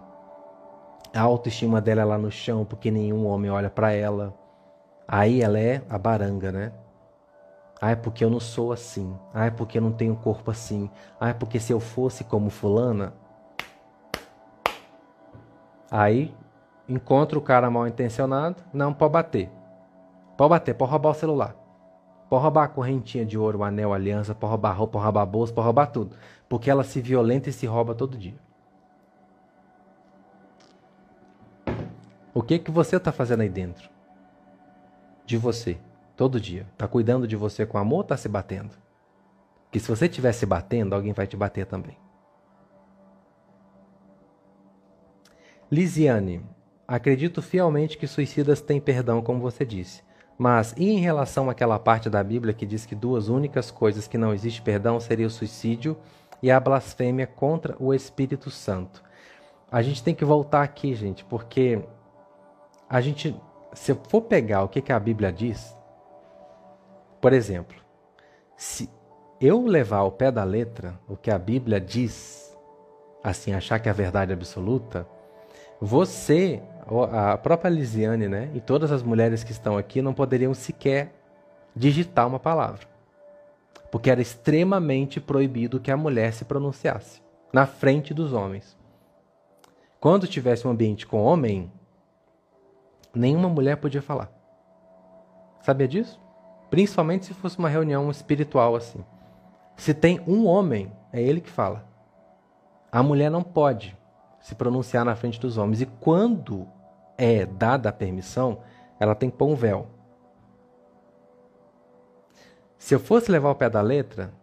[1.14, 4.34] A autoestima dela é lá no chão porque nenhum homem olha para ela.
[5.06, 6.72] Aí ela é a baranga, né?
[7.80, 9.14] Ah, é porque eu não sou assim.
[9.34, 10.90] Ah, é porque eu não tenho corpo assim.
[11.20, 13.12] Ah, é porque se eu fosse como fulana.
[15.90, 16.34] Aí
[16.88, 19.50] encontra o cara mal intencionado, não pode bater.
[20.36, 21.54] Pode bater, pode roubar o celular.
[22.28, 25.22] Pode roubar a correntinha de ouro, o anel, a aliança, pode roubar roupa, pode roubar
[25.22, 26.16] a bolsa, pode roubar tudo.
[26.48, 28.34] Porque ela se violenta e se rouba todo dia.
[32.34, 33.88] O que que você está fazendo aí dentro?
[35.24, 35.78] De você,
[36.16, 36.66] todo dia.
[36.72, 38.70] Está cuidando de você com amor ou está se batendo?
[39.64, 41.98] Porque se você estiver se batendo, alguém vai te bater também.
[45.70, 46.44] Lisiane,
[46.86, 50.02] acredito fielmente que suicidas têm perdão, como você disse.
[50.38, 54.18] Mas e em relação àquela parte da Bíblia que diz que duas únicas coisas que
[54.18, 55.96] não existe perdão seria o suicídio
[56.42, 59.02] e a blasfêmia contra o Espírito Santo?
[59.70, 61.82] A gente tem que voltar aqui, gente, porque
[62.88, 63.34] a gente,
[63.72, 65.75] se eu for pegar o que, que a Bíblia diz,
[67.26, 67.76] por exemplo,
[68.56, 68.88] se
[69.40, 72.56] eu levar ao pé da letra o que a Bíblia diz,
[73.20, 75.04] assim, achar que é a verdade absoluta,
[75.80, 76.62] você,
[77.10, 81.16] a própria Lisiane, né, e todas as mulheres que estão aqui não poderiam sequer
[81.74, 82.86] digitar uma palavra.
[83.90, 87.20] Porque era extremamente proibido que a mulher se pronunciasse
[87.52, 88.78] na frente dos homens.
[89.98, 91.72] Quando tivesse um ambiente com homem,
[93.12, 94.30] nenhuma mulher podia falar.
[95.60, 96.24] Sabia disso?
[96.76, 99.02] Principalmente se fosse uma reunião espiritual assim.
[99.78, 101.88] Se tem um homem, é ele que fala.
[102.92, 103.96] A mulher não pode
[104.42, 105.80] se pronunciar na frente dos homens.
[105.80, 106.68] E quando
[107.16, 108.58] é dada a permissão,
[109.00, 109.86] ela tem que pôr um véu.
[112.76, 114.34] Se eu fosse levar o pé da letra,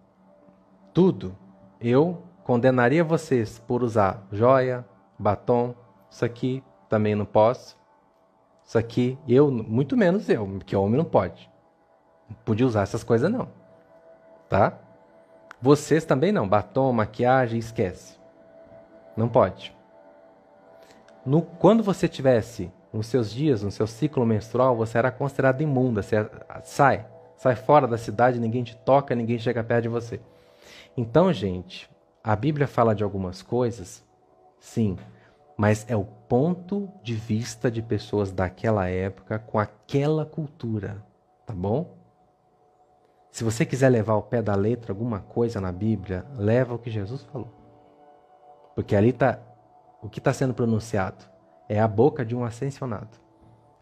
[0.91, 1.37] tudo,
[1.79, 4.83] eu condenaria vocês por usar joia,
[5.19, 5.75] batom,
[6.09, 7.77] isso aqui também não posso.
[8.65, 11.52] Isso aqui, eu, muito menos eu, porque homem não pode.
[12.45, 13.47] Podia usar essas coisas não.
[14.49, 14.77] Tá?
[15.61, 18.17] Vocês também não, batom, maquiagem, esquece.
[19.15, 19.75] Não pode.
[21.25, 26.01] No, quando você tivesse nos seus dias, no seu ciclo menstrual, você era considerado imunda.
[26.01, 26.29] Você
[26.63, 27.05] sai,
[27.37, 30.19] sai fora da cidade, ninguém te toca, ninguém chega perto de você.
[30.95, 31.89] Então, gente,
[32.23, 34.03] a Bíblia fala de algumas coisas,
[34.59, 34.97] sim,
[35.57, 41.03] mas é o ponto de vista de pessoas daquela época com aquela cultura,
[41.45, 42.02] tá bom?
[43.33, 46.91] Se você quiser levar ao pé da letra alguma coisa na Bíblia, leva o que
[46.91, 47.49] Jesus falou.
[48.75, 49.39] Porque ali está
[50.03, 51.25] o que está sendo pronunciado
[51.67, 53.17] é a boca de um ascensionado,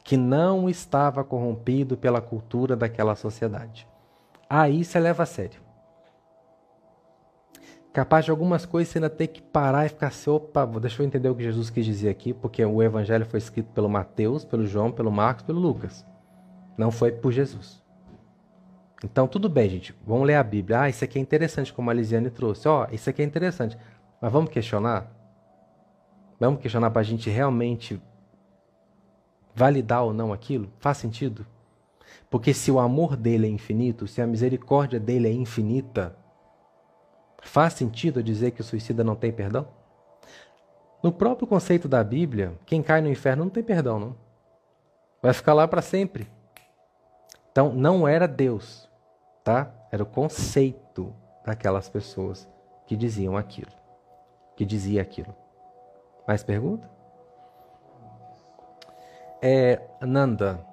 [0.06, 3.86] que não estava corrompido pela cultura daquela sociedade.
[4.50, 5.60] Aí você leva a sério.
[7.92, 11.06] Capaz de algumas coisas você ainda ter que parar e ficar assim, opa, deixa eu
[11.06, 14.66] entender o que Jesus quis dizer aqui, porque o evangelho foi escrito pelo Mateus, pelo
[14.66, 16.06] João, pelo Marcos, pelo Lucas.
[16.78, 17.81] Não foi por Jesus.
[19.04, 19.96] Então, tudo bem, gente.
[20.06, 20.82] Vamos ler a Bíblia.
[20.82, 22.68] Ah, isso aqui é interessante, como a Lisiane trouxe.
[22.68, 23.78] Ó, oh, isso aqui é interessante.
[24.22, 25.12] Mas vamos questionar?
[26.40, 28.02] Vamos questionar para a gente realmente
[29.56, 30.72] validar ou não aquilo?
[30.80, 31.46] Faz sentido?
[32.30, 36.16] Porque se o amor dele é infinito, se a misericórdia dele é infinita,
[37.42, 39.68] faz sentido dizer que o suicida não tem perdão?
[41.04, 44.16] No próprio conceito da Bíblia, quem cai no inferno não tem perdão, não.
[45.22, 46.28] Vai ficar lá para sempre.
[47.52, 48.90] Então, não era Deus,
[49.44, 49.72] tá?
[49.92, 51.14] Era o conceito
[51.46, 52.48] daquelas pessoas
[52.86, 53.72] que diziam aquilo,
[54.56, 55.34] que dizia aquilo.
[56.28, 56.90] Mais pergunta?
[59.42, 60.66] É, Nanda,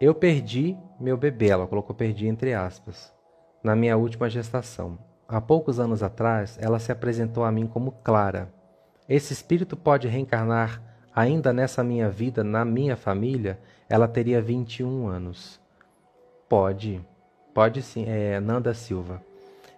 [0.00, 3.12] eu perdi meu bebê, ela colocou perdi entre aspas,
[3.62, 4.98] na minha última gestação.
[5.28, 8.52] Há poucos anos atrás, ela se apresentou a mim como Clara.
[9.08, 10.82] Esse espírito pode reencarnar
[11.14, 13.58] ainda nessa minha vida, na minha família?
[13.88, 15.60] Ela teria 21 anos.
[16.48, 17.04] Pode,
[17.60, 19.22] pode sim, é Nanda Silva.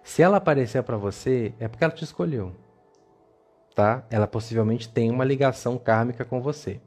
[0.03, 2.53] Se ela aparecer para você, é porque ela te escolheu
[3.73, 4.03] tá?
[4.09, 6.79] Ela possivelmente tem uma ligação kármica com você.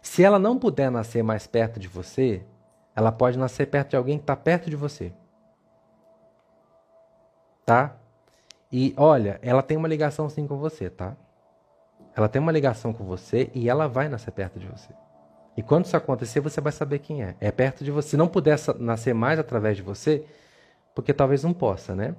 [0.00, 2.44] Se ela não puder nascer mais perto de você,
[2.94, 5.12] ela pode nascer perto de alguém que está perto de você.
[7.64, 7.96] Tá?
[8.72, 11.16] E olha, ela tem uma ligação sim com você, tá?
[12.16, 14.92] Ela tem uma ligação com você e ela vai nascer perto de você.
[15.56, 17.34] E quando isso acontecer, você vai saber quem é.
[17.40, 18.10] É perto de você.
[18.10, 20.24] Se não puder nascer mais através de você,
[20.94, 22.14] porque talvez não possa, né?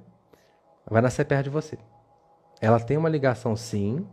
[0.90, 1.78] Vai nascer perto de você.
[2.60, 4.08] Ela tem uma ligação sim,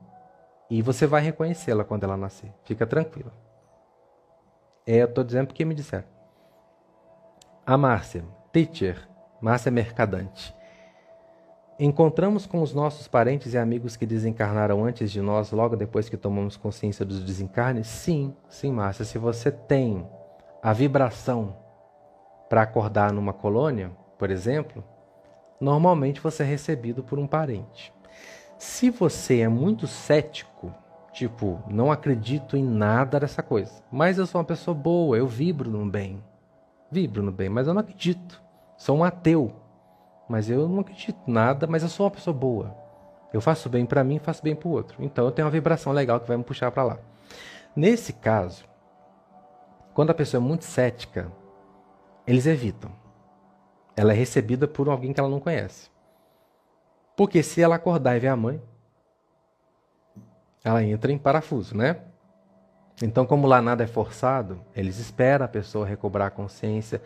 [0.68, 2.52] e você vai reconhecê-la quando ela nascer.
[2.64, 3.32] Fica tranquila.
[4.86, 6.04] É, eu estou dizendo porque me disseram.
[7.66, 9.08] A Márcia, teacher,
[9.40, 10.54] Márcia Mercadante.
[11.78, 16.16] Encontramos com os nossos parentes e amigos que desencarnaram antes de nós, logo depois que
[16.16, 17.88] tomamos consciência dos desencarnes?
[17.88, 19.04] Sim, sim, Márcia.
[19.04, 20.06] Se você tem
[20.62, 21.56] a vibração
[22.48, 24.84] para acordar numa colônia, por exemplo,
[25.60, 27.92] normalmente você é recebido por um parente.
[28.56, 30.72] Se você é muito cético,
[31.12, 35.68] tipo, não acredito em nada dessa coisa, mas eu sou uma pessoa boa, eu vibro
[35.68, 36.22] no bem.
[36.88, 38.40] Vibro no bem, mas eu não acredito.
[38.76, 39.63] Sou um ateu,
[40.28, 42.74] mas eu não acredito nada, mas eu sou uma pessoa boa.
[43.32, 45.02] Eu faço bem para mim, faço bem para o outro.
[45.02, 46.98] Então eu tenho uma vibração legal que vai me puxar para lá.
[47.74, 48.64] Nesse caso,
[49.92, 51.30] quando a pessoa é muito cética,
[52.26, 52.90] eles evitam.
[53.96, 55.90] Ela é recebida por alguém que ela não conhece.
[57.16, 58.60] Porque se ela acordar e ver a mãe,
[60.64, 62.00] ela entra em parafuso, né?
[63.02, 67.02] Então, como lá nada é forçado, eles esperam a pessoa recobrar a consciência,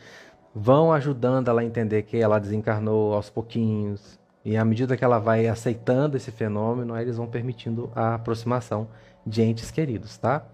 [0.59, 5.19] vão ajudando ela a entender que ela desencarnou aos pouquinhos, e à medida que ela
[5.19, 8.89] vai aceitando esse fenômeno, eles vão permitindo a aproximação
[9.25, 10.45] de entes queridos, tá?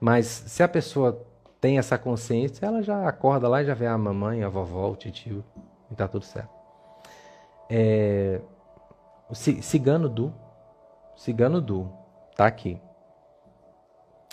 [0.00, 1.24] Mas se a pessoa
[1.60, 4.96] tem essa consciência, ela já acorda lá e já vê a mamãe, a vovó, o
[4.96, 5.44] tio,
[5.90, 6.50] e tá tudo certo.
[7.70, 8.40] É,
[9.32, 10.32] cigano Du,
[11.16, 11.88] cigano Du,
[12.34, 12.80] tá aqui.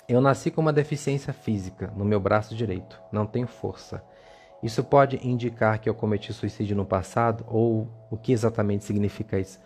[0.08, 4.02] Eu nasci com uma deficiência física no meu braço direito, não tenho força.
[4.64, 9.60] Isso pode indicar que eu cometi suicídio no passado ou o que exatamente significa isso?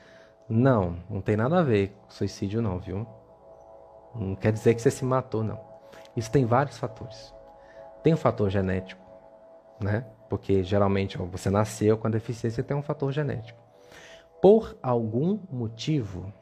[0.49, 3.07] Não, não tem nada a ver com suicídio não, viu?
[4.13, 5.61] Não quer dizer que você se matou, não.
[6.17, 7.33] Isso tem vários fatores.
[8.03, 9.01] Tem o fator genético,
[9.81, 10.05] né?
[10.29, 13.61] Porque geralmente você nasceu com a deficiência tem um fator genético.
[14.43, 16.33] Por algum motivo,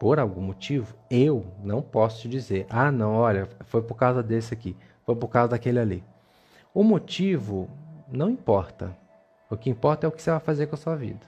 [0.00, 4.54] por algum motivo, eu não posso te dizer, ah, não, olha, foi por causa desse
[4.54, 4.74] aqui,
[5.04, 6.15] foi por causa daquele ali.
[6.76, 7.70] O motivo
[8.06, 8.94] não importa.
[9.48, 11.26] O que importa é o que você vai fazer com a sua vida.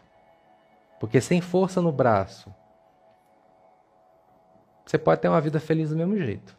[1.01, 2.55] Porque sem força no braço,
[4.85, 6.55] você pode ter uma vida feliz do mesmo jeito.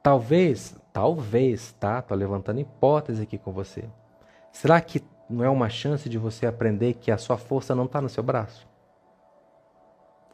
[0.00, 2.00] Talvez, talvez, tá?
[2.00, 3.90] Tô levantando hipótese aqui com você.
[4.52, 8.00] Será que não é uma chance de você aprender que a sua força não está
[8.00, 8.68] no seu braço?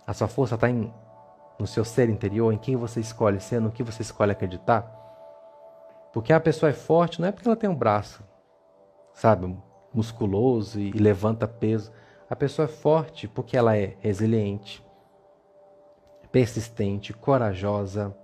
[0.07, 3.83] A sua força está no seu ser interior, em quem você escolhe ser, no que
[3.83, 4.98] você escolhe acreditar?
[6.13, 8.23] Porque a pessoa é forte não é porque ela tem um braço,
[9.13, 9.55] sabe,
[9.93, 11.93] musculoso e, levanta peso.
[12.29, 14.85] A pessoa é forte porque ela é resiliente,
[16.31, 18.17] persistente, corajosa,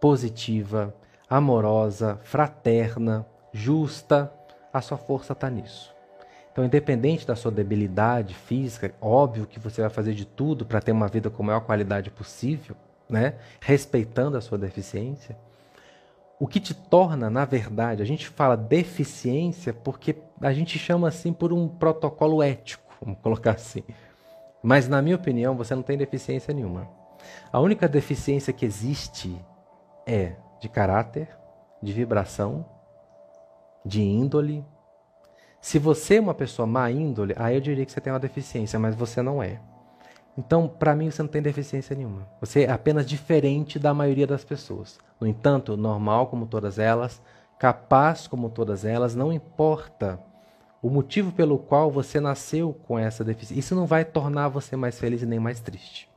[0.00, 0.94] positiva,
[1.28, 4.32] amorosa, fraterna, justa.
[4.72, 5.94] A sua força está nisso.
[6.52, 10.92] Então, independente da sua debilidade física, óbvio que você vai fazer de tudo para ter
[10.92, 12.76] uma vida com a maior qualidade possível,
[13.08, 13.34] né?
[13.60, 15.36] respeitando a sua deficiência.
[16.42, 21.32] O que te torna, na verdade, a gente fala deficiência porque a gente chama assim
[21.32, 23.84] por um protocolo ético, vamos colocar assim.
[24.60, 26.90] Mas, na minha opinião, você não tem deficiência nenhuma.
[27.52, 29.40] A única deficiência que existe
[30.04, 31.28] é de caráter,
[31.80, 32.66] de vibração,
[33.86, 34.64] de índole,
[35.60, 38.80] se você é uma pessoa má índole, aí eu diria que você tem uma deficiência,
[38.80, 39.60] mas você não é.
[40.36, 42.26] Então, para mim, você não tem deficiência nenhuma.
[42.40, 44.98] Você é apenas diferente da maioria das pessoas.
[45.20, 47.20] No entanto, normal como todas elas,
[47.58, 50.18] capaz como todas elas, não importa
[50.82, 53.60] o motivo pelo qual você nasceu com essa deficiência.
[53.60, 56.10] Isso não vai tornar você mais feliz nem mais triste.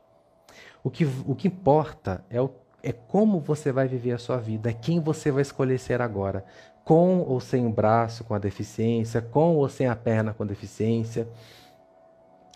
[0.82, 2.50] O que, o que importa é, o,
[2.82, 6.44] é como você vai viver a sua vida, é quem você vai escolher ser agora
[6.84, 11.28] com ou sem o braço com a deficiência, com ou sem a perna com deficiência.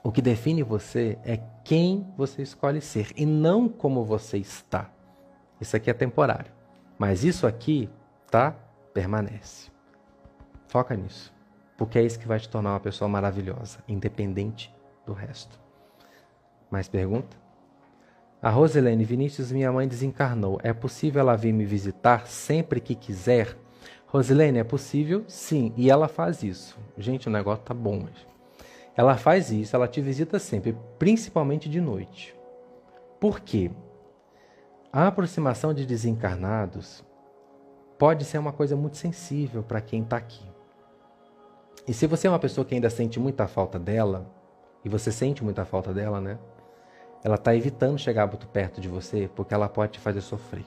[0.02, 4.90] O que define você é quem você escolhe ser e não como você está.
[5.60, 6.50] Isso aqui é temporário,
[6.98, 7.88] mas isso aqui,
[8.30, 8.56] tá?
[8.94, 9.70] Permanece.
[10.68, 11.34] Foca nisso,
[11.76, 14.74] porque é isso que vai te tornar uma pessoa maravilhosa, independente
[15.04, 15.60] do resto.
[16.70, 17.36] Mais pergunta?
[18.40, 20.58] A Roselene Vinícius, minha mãe desencarnou.
[20.62, 23.54] É possível ela vir me visitar sempre que quiser?
[24.06, 25.24] Rosilene, é possível?
[25.28, 26.78] Sim, e ela faz isso.
[26.96, 28.29] Gente, o negócio tá bom hoje.
[28.96, 32.34] Ela faz isso, ela te visita sempre, principalmente de noite.
[33.20, 33.70] Por quê?
[34.92, 37.04] A aproximação de desencarnados
[37.98, 40.44] pode ser uma coisa muito sensível para quem está aqui.
[41.86, 44.30] E se você é uma pessoa que ainda sente muita falta dela,
[44.84, 46.38] e você sente muita falta dela, né?
[47.22, 50.64] Ela está evitando chegar muito perto de você porque ela pode te fazer sofrer.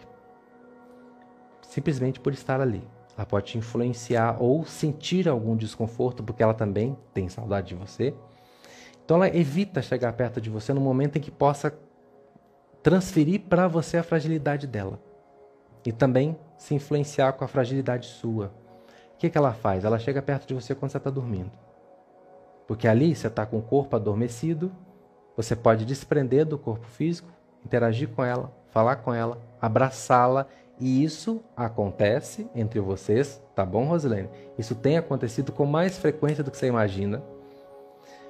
[1.62, 2.88] Simplesmente por estar ali.
[3.16, 8.14] Ela pode te influenciar ou sentir algum desconforto, porque ela também tem saudade de você.
[9.06, 11.78] Então ela evita chegar perto de você no momento em que possa
[12.82, 15.00] transferir para você a fragilidade dela.
[15.86, 18.52] E também se influenciar com a fragilidade sua.
[19.14, 19.86] O que, que ela faz?
[19.86, 21.52] Ela chega perto de você quando você está dormindo.
[22.68, 24.72] Porque ali você está com o corpo adormecido,
[25.36, 27.30] você pode desprender do corpo físico,
[27.66, 30.48] interagir com ela, falar com ela, abraçá-la
[30.80, 34.30] e isso acontece entre vocês, tá bom, Rosilene?
[34.58, 37.24] Isso tem acontecido com mais frequência do que você imagina.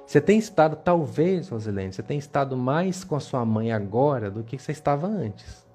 [0.06, 4.44] Você tem estado, talvez, Rosilene, você tem estado mais com a sua mãe agora do
[4.44, 5.66] que você estava antes.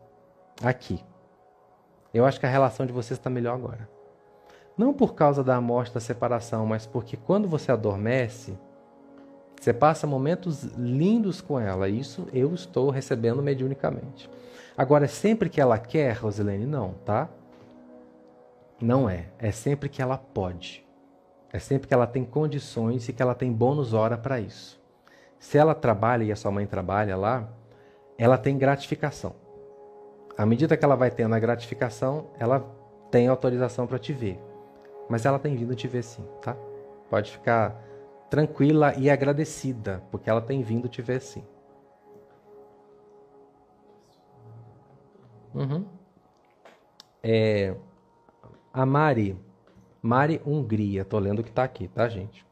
[0.63, 1.03] Aqui.
[2.13, 3.89] Eu acho que a relação de vocês está melhor agora.
[4.77, 8.57] Não por causa da morte, da separação, mas porque quando você adormece,
[9.59, 11.89] você passa momentos lindos com ela.
[11.89, 14.29] Isso eu estou recebendo mediunicamente.
[14.79, 17.27] Agora, é sempre que ela quer, Rosilene, não, tá?
[18.81, 19.25] Não é.
[19.37, 20.87] É sempre que ela pode.
[21.51, 24.81] É sempre que ela tem condições e que ela tem bônus hora para isso.
[25.37, 27.49] Se ela trabalha e a sua mãe trabalha lá,
[28.17, 29.35] ela tem gratificação.
[30.37, 32.65] À medida que ela vai tendo a gratificação, ela
[33.11, 34.39] tem autorização para te ver.
[35.09, 36.55] Mas ela tem vindo te ver sim, tá?
[37.09, 37.75] Pode ficar
[38.29, 41.43] tranquila e agradecida, porque ela tem vindo te ver sim.
[45.53, 45.85] Uhum.
[47.23, 47.75] É,
[48.73, 49.37] a Mari,
[50.01, 52.45] Mari Hungria, tô lendo o que tá aqui, tá, gente?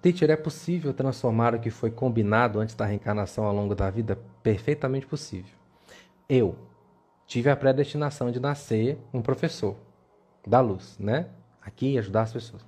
[0.00, 4.18] Teacher, é possível transformar o que foi combinado antes da reencarnação ao longo da vida?
[4.42, 5.54] Perfeitamente possível.
[6.28, 6.56] Eu
[7.26, 9.76] tive a predestinação de nascer um professor
[10.46, 11.30] da luz, né?
[11.62, 12.62] Aqui ajudar as pessoas.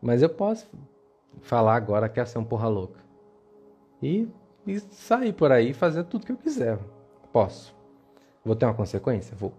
[0.00, 0.68] Mas eu posso
[1.40, 3.00] falar agora que é ser um porra louca.
[4.02, 4.28] E,
[4.66, 6.78] e sair por aí e fazer tudo que eu quiser.
[7.32, 7.73] Posso.
[8.44, 9.34] Vou ter uma consequência?
[9.36, 9.52] Vou.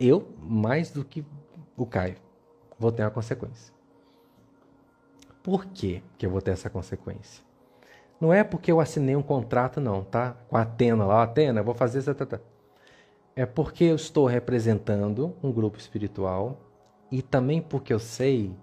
[0.00, 1.24] Eu, mais do que
[1.76, 2.16] o Caio,
[2.78, 3.72] vou ter uma consequência.
[5.42, 7.44] Por quê que eu vou ter essa consequência?
[8.20, 10.36] Não é porque eu assinei um contrato, não, tá?
[10.48, 12.14] Com a Atena lá, Atena, vou fazer isso.
[12.14, 12.40] Tá, tá.
[13.34, 16.58] É porque eu estou representando um grupo espiritual
[17.10, 18.54] e também porque eu sei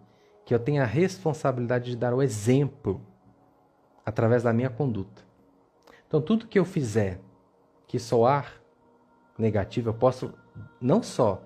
[0.46, 3.02] que eu tenho a responsabilidade de dar o exemplo
[4.06, 5.24] através da minha conduta.
[6.08, 7.20] Então, tudo que eu fizer
[7.86, 8.59] que soar
[9.40, 10.34] negativo, eu posso
[10.82, 11.42] não só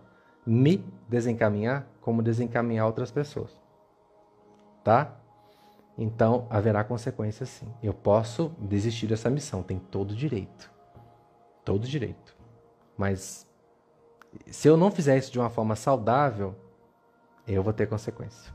[0.46, 3.62] me desencaminhar, como desencaminhar outras pessoas.
[4.84, 5.16] Tá?
[5.98, 7.72] Então haverá consequências sim.
[7.82, 10.72] Eu posso desistir dessa missão, tem todo direito.
[11.64, 12.36] Todo direito.
[12.98, 13.48] Mas
[14.48, 16.56] se eu não fizer isso de uma forma saudável,
[17.48, 18.54] eu vou ter consequência.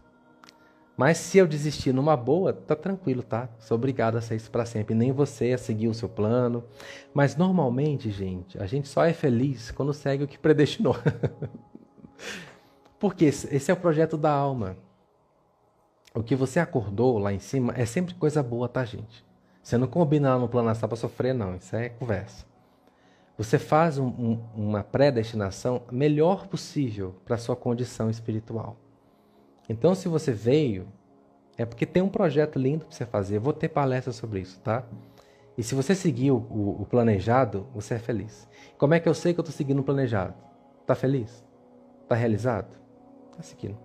[0.99, 3.49] Mas se eu desistir numa boa, tá tranquilo, tá?
[3.61, 4.96] Sou obrigado a ser isso para sempre.
[4.96, 6.64] Nem você a seguir o seu plano.
[7.14, 10.96] Mas normalmente, gente, a gente só é feliz quando segue o que predestinou.
[12.99, 14.76] Porque esse é o projeto da alma.
[16.12, 19.24] O que você acordou lá em cima é sempre coisa boa, tá, gente?
[19.62, 21.55] Você não combina lá no plano astral para sofrer, não.
[21.55, 22.44] Isso é conversa.
[23.36, 28.76] Você faz um, um, uma predestinação melhor possível para sua condição espiritual.
[29.68, 30.88] Então, se você veio,
[31.56, 33.36] é porque tem um projeto lindo para você fazer.
[33.36, 34.86] Eu vou ter palestra sobre isso, tá?
[35.58, 38.48] E se você seguir o, o, planejado, você é feliz.
[38.78, 40.34] Como é que eu sei que eu estou seguindo o planejado?
[40.80, 41.44] Está feliz?
[42.04, 42.78] Está realizado?
[43.32, 43.76] Está seguindo.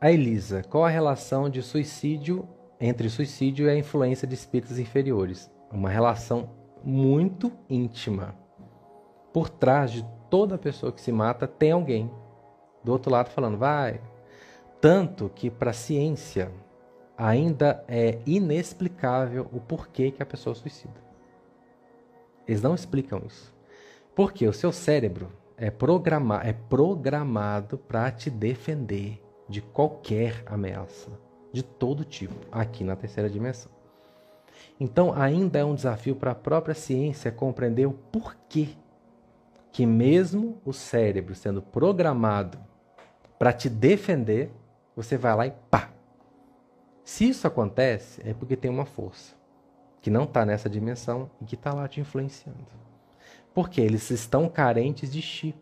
[0.00, 2.48] A Elisa, qual a relação de suicídio
[2.80, 5.50] entre suicídio e a influência de espíritos inferiores?
[5.72, 6.50] Uma relação
[6.84, 8.36] muito íntima.
[9.32, 12.10] Por trás de toda pessoa que se mata tem alguém
[12.82, 14.00] do outro lado falando, vai.
[14.80, 16.52] Tanto que para a ciência
[17.16, 20.94] ainda é inexplicável o porquê que a pessoa suicida.
[22.46, 23.52] Eles não explicam isso.
[24.14, 31.10] Porque o seu cérebro é, programa é programado para te defender de qualquer ameaça,
[31.52, 33.72] de todo tipo, aqui na terceira dimensão.
[34.78, 38.68] Então, ainda é um desafio para a própria ciência compreender o porquê
[39.76, 42.58] que mesmo o cérebro sendo programado
[43.38, 44.50] para te defender,
[44.96, 45.90] você vai lá e pá.
[47.04, 49.34] Se isso acontece, é porque tem uma força
[50.00, 52.56] que não está nessa dimensão e que está lá te influenciando.
[53.52, 55.54] Porque eles estão carentes de chi.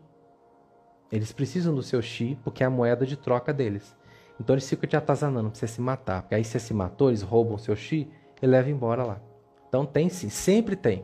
[1.11, 3.97] Eles precisam do seu chi porque é a moeda de troca deles.
[4.39, 6.21] Então eles ficam te atazanando para você se matar.
[6.21, 8.09] Porque aí você se matou, eles roubam o seu chi
[8.41, 9.21] e levam embora lá.
[9.67, 11.03] Então tem sim, sempre tem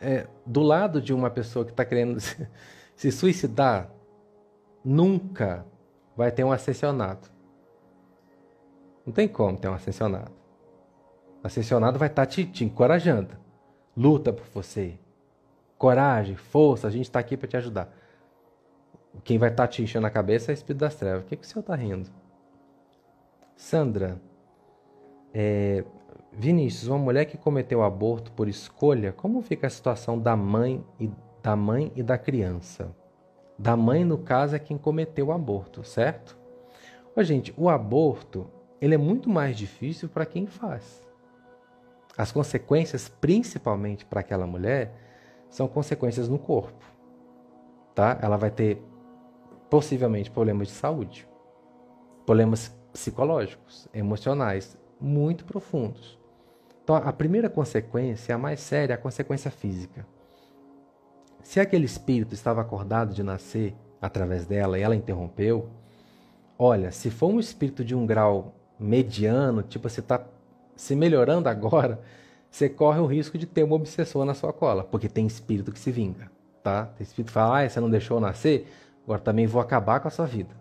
[0.00, 2.48] é, do lado de uma pessoa que está querendo se,
[2.96, 3.90] se, suicidar,
[4.84, 5.66] nunca
[6.16, 7.28] vai ter um ascensionado.
[9.04, 10.32] Não tem como ter um ascensionado.
[11.42, 13.36] O ascensionado vai estar tá te, te encorajando.
[13.96, 14.98] Luta por você.
[15.76, 17.92] Coragem, força, a gente está aqui para te ajudar.
[19.24, 21.22] Quem vai estar tá te enchendo a cabeça é o Espírito das Trevas.
[21.24, 22.10] O que, que o senhor está rindo?
[23.56, 24.20] Sandra,
[25.34, 25.84] é,
[26.32, 31.10] Vinícius, uma mulher que cometeu aborto por escolha, como fica a situação da mãe e
[31.42, 32.94] da mãe e da criança?
[33.58, 36.38] Da mãe, no caso, é quem cometeu o aborto, certo?
[37.14, 38.46] Ô, gente, o aborto
[38.80, 41.06] ele é muito mais difícil para quem faz.
[42.16, 44.94] As consequências, principalmente para aquela mulher,
[45.48, 46.84] são consequências no corpo.
[47.94, 48.18] Tá?
[48.22, 48.82] Ela vai ter
[49.68, 51.28] possivelmente problemas de saúde,
[52.24, 56.19] problemas psicológicos, emocionais muito profundos.
[56.82, 60.06] Então, a primeira consequência, a mais séria, é a consequência física.
[61.42, 65.68] Se aquele espírito estava acordado de nascer através dela e ela interrompeu,
[66.58, 70.24] olha, se for um espírito de um grau mediano, tipo você está
[70.76, 72.00] se melhorando agora,
[72.50, 75.78] você corre o risco de ter uma obsessão na sua cola, porque tem espírito que
[75.78, 76.30] se vinga,
[76.62, 76.86] tá?
[76.86, 78.66] Tem espírito que fala, ah, você não deixou nascer,
[79.04, 80.54] agora também vou acabar com a sua vida.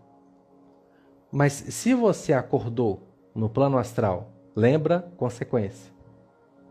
[1.31, 3.01] Mas se você acordou
[3.33, 5.09] no plano astral Lembra?
[5.15, 5.89] Consequência.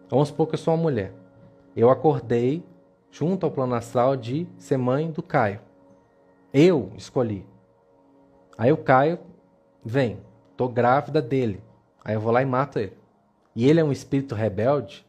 [0.09, 1.13] Vamos supor que eu sou uma mulher.
[1.77, 2.65] Eu acordei
[3.11, 5.61] junto ao plano astral de ser mãe do Caio.
[6.53, 7.47] Eu escolhi.
[8.57, 9.19] Aí o Caio
[9.85, 10.21] vem,
[10.57, 11.63] tô grávida dele.
[12.05, 12.97] Aí eu vou lá e mato ele.
[13.55, 15.07] E ele é um espírito rebelde,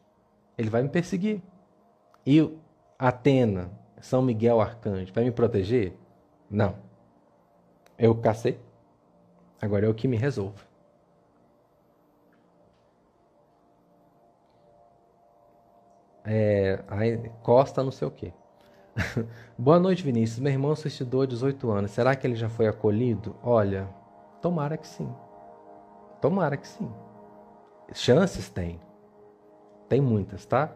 [0.57, 1.41] ele vai me perseguir.
[2.25, 2.57] E
[2.97, 3.71] Atena,
[4.01, 5.93] São Miguel Arcanjo, vai me proteger?
[6.49, 6.75] Não.
[7.97, 8.59] Eu cacei.
[9.61, 10.68] Agora é o que me resolve.
[16.31, 16.79] É,
[17.41, 18.31] Costa não sei o quê.
[19.57, 20.39] Boa noite, Vinícius.
[20.39, 21.89] Meu irmão suicidou há 18 anos.
[21.89, 23.35] Será que ele já foi acolhido?
[23.41, 23.89] Olha,
[24.39, 25.09] tomara que sim.
[26.21, 26.87] Tomara que sim.
[27.93, 28.79] Chances tem.
[29.87, 30.71] Tem muitas, tá?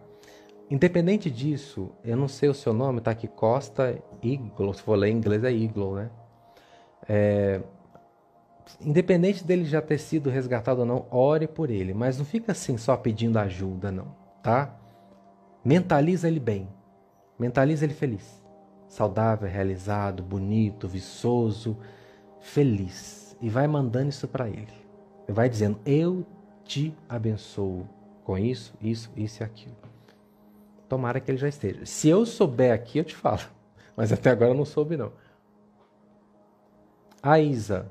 [0.71, 4.73] Independente disso, eu não sei o seu nome, tá aqui Costa Iglo.
[4.73, 6.09] Se for ler em inglês é Iglo, né?
[7.07, 7.61] É,
[8.81, 11.93] independente dele já ter sido resgatado ou não, ore por ele.
[11.93, 14.79] Mas não fica assim só pedindo ajuda, não, tá?
[15.63, 16.67] Mentaliza ele bem.
[17.39, 18.43] Mentaliza ele feliz.
[18.87, 21.77] Saudável, realizado, bonito, viçoso,
[22.39, 23.35] feliz.
[23.41, 24.73] E vai mandando isso para ele.
[25.27, 26.25] Vai dizendo: Eu
[26.63, 27.87] te abençoo
[28.23, 29.75] com isso, isso, isso e aquilo.
[30.87, 31.85] Tomara que ele já esteja.
[31.85, 33.41] Se eu souber aqui, eu te falo.
[33.95, 35.11] Mas até agora eu não soube, não.
[37.21, 37.89] A Isa.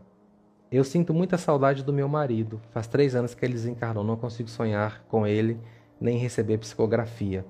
[0.70, 2.60] Eu sinto muita saudade do meu marido.
[2.70, 4.02] Faz três anos que ele desencarnou.
[4.02, 5.60] Não consigo sonhar com ele
[6.00, 7.44] nem receber psicografia.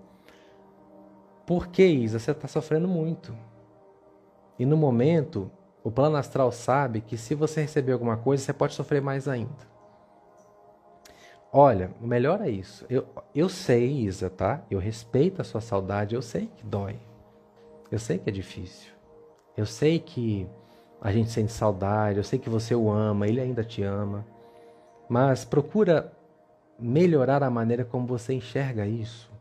[1.47, 2.19] Por que, Isa?
[2.19, 3.37] Você está sofrendo muito.
[4.59, 5.51] E no momento,
[5.83, 9.73] o plano astral sabe que se você receber alguma coisa, você pode sofrer mais ainda.
[11.53, 12.87] Olha, melhor é isso.
[12.89, 14.63] Eu, eu sei, Isa, tá?
[14.71, 16.99] Eu respeito a sua saudade, eu sei que dói.
[17.91, 18.93] Eu sei que é difícil.
[19.57, 20.49] Eu sei que
[21.01, 24.25] a gente sente saudade, eu sei que você o ama, ele ainda te ama.
[25.09, 26.13] Mas procura
[26.79, 29.32] melhorar a maneira como você enxerga isso.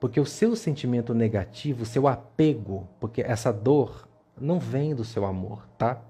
[0.00, 4.08] Porque o seu sentimento negativo, o seu apego, porque essa dor
[4.40, 6.02] não vem do seu amor, tá?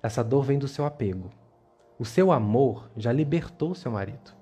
[0.00, 1.30] Essa dor vem do seu apego.
[1.98, 4.32] O seu amor já libertou seu marido.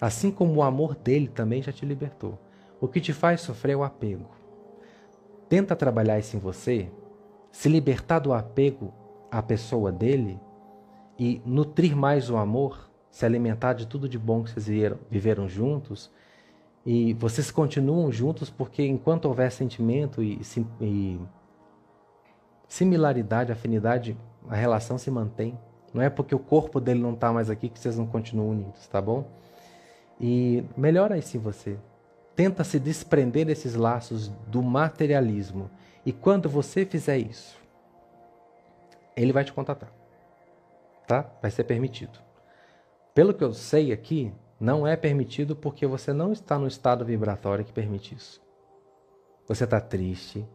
[0.00, 2.38] Assim como o amor dele também já te libertou.
[2.80, 4.28] O que te faz sofrer é o apego.
[5.48, 6.90] Tenta trabalhar isso em você,
[7.50, 8.92] se libertar do apego
[9.30, 10.38] à pessoa dele
[11.18, 16.10] e nutrir mais o amor, se alimentar de tudo de bom que vocês viveram, juntos.
[16.92, 20.40] E vocês continuam juntos porque enquanto houver sentimento e,
[20.80, 21.20] e
[22.66, 24.18] similaridade, afinidade,
[24.48, 25.56] a relação se mantém.
[25.94, 28.88] Não é porque o corpo dele não está mais aqui que vocês não continuam unidos,
[28.88, 29.24] tá bom?
[30.20, 31.78] E melhora isso em você.
[32.34, 35.70] Tenta se desprender desses laços do materialismo.
[36.04, 37.56] E quando você fizer isso,
[39.16, 39.92] ele vai te contatar.
[41.06, 41.30] Tá?
[41.40, 42.18] Vai ser permitido.
[43.14, 47.64] Pelo que eu sei aqui, não é permitido porque você não está no estado vibratório
[47.64, 48.40] que permite isso.
[49.48, 50.46] Você está triste,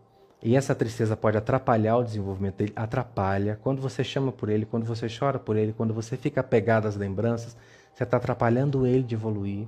[0.45, 3.59] e essa tristeza pode atrapalhar o desenvolvimento dele, atrapalha.
[3.63, 6.95] Quando você chama por ele, quando você chora por ele, quando você fica apegado às
[6.95, 7.57] lembranças,
[7.91, 9.67] você está atrapalhando ele de evoluir.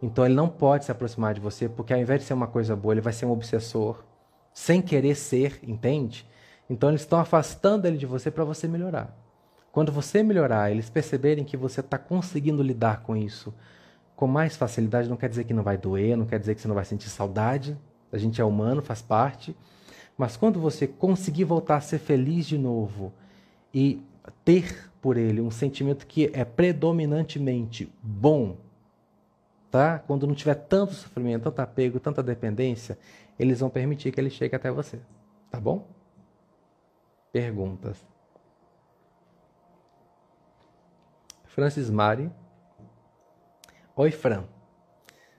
[0.00, 2.76] Então ele não pode se aproximar de você, porque ao invés de ser uma coisa
[2.76, 4.04] boa, ele vai ser um obsessor,
[4.54, 6.24] sem querer ser, entende?
[6.70, 9.21] Então eles estão afastando ele de você para você melhorar.
[9.72, 13.52] Quando você melhorar, eles perceberem que você está conseguindo lidar com isso
[14.22, 16.68] com mais facilidade, não quer dizer que não vai doer, não quer dizer que você
[16.68, 17.76] não vai sentir saudade.
[18.12, 19.56] A gente é humano, faz parte.
[20.16, 23.12] Mas quando você conseguir voltar a ser feliz de novo
[23.74, 24.00] e
[24.44, 28.56] ter por ele um sentimento que é predominantemente bom,
[29.72, 29.98] tá?
[29.98, 32.96] Quando não tiver tanto sofrimento, tanto apego, tanta dependência,
[33.36, 35.00] eles vão permitir que ele chegue até você,
[35.50, 35.88] tá bom?
[37.32, 38.11] Perguntas.
[41.54, 42.32] Francis Mari.
[43.94, 44.44] Oi, Fran.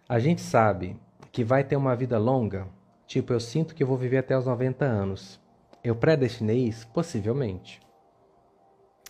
[0.07, 0.95] A gente sabe
[1.31, 2.68] que vai ter uma vida longa?
[3.07, 5.41] Tipo, eu sinto que vou viver até os 90 anos.
[5.84, 6.88] Eu predestinei isso?
[6.90, 7.81] Possivelmente.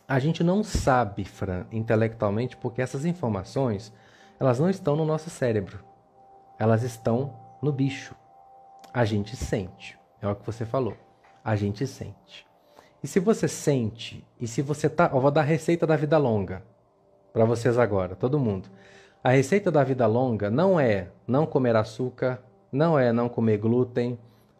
[0.07, 3.91] A gente não sabe, Fran, intelectualmente, porque essas informações,
[4.39, 5.83] elas não estão no nosso cérebro.
[6.57, 8.15] Elas estão no bicho.
[8.93, 9.99] A gente sente.
[10.21, 10.95] É o que você falou.
[11.43, 12.47] A gente sente.
[13.03, 16.17] E se você sente, e se você tá, eu vou dar a receita da vida
[16.17, 16.71] longa
[17.33, 18.69] para vocês agora, todo mundo.
[19.23, 22.39] A receita da vida longa não é não comer açúcar,
[22.71, 24.19] não é não comer glúten,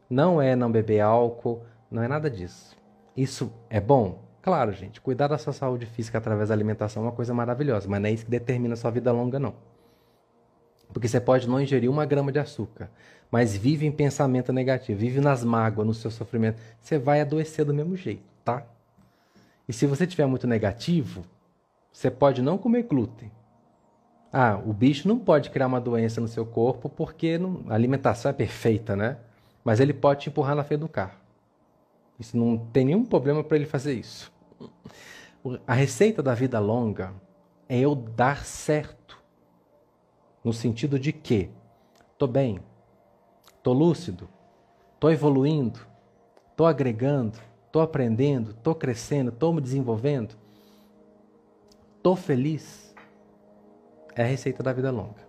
[0.10, 2.76] não é não beber álcool, não é nada disso.
[3.16, 4.24] Isso é bom?
[4.41, 8.02] Claro, gente, cuidar da sua saúde física através da alimentação é uma coisa maravilhosa, mas
[8.02, 9.54] não é isso que determina a sua vida longa, não.
[10.91, 12.90] Porque você pode não ingerir uma grama de açúcar,
[13.32, 17.74] mas vive em pensamento negativo, vive nas mágoas, no seu sofrimento, você vai adoecer do
[17.74, 18.66] mesmo jeito, tá?
[19.68, 21.24] E se você tiver muito negativo,
[21.94, 23.32] você pode não comer glúten.
[24.32, 28.32] Ah, o bicho não pode criar uma doença no seu corpo porque não, a alimentação
[28.32, 29.20] é perfeita, né?
[29.64, 31.15] Mas ele pode te empurrar na frente do carro.
[32.20, 34.34] Isso não tem nenhum problema para ele fazer isso.
[35.68, 37.14] A receita da vida longa
[37.70, 39.22] é eu dar certo.
[40.44, 41.52] No sentido de que
[42.11, 42.60] estou bem,
[43.56, 44.28] estou lúcido,
[44.95, 45.80] estou evoluindo,
[46.49, 47.38] estou agregando,
[47.68, 50.36] estou aprendendo, estou crescendo, estou me desenvolvendo,
[52.04, 52.94] estou feliz
[54.14, 55.26] é a receita da vida longa.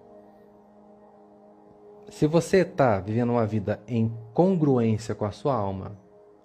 [2.08, 5.96] Se você está vivendo uma vida em congruência com a sua alma,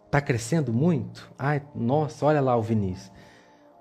[0.06, 3.12] está crescendo muito, ai, nossa, olha lá o Vinícius,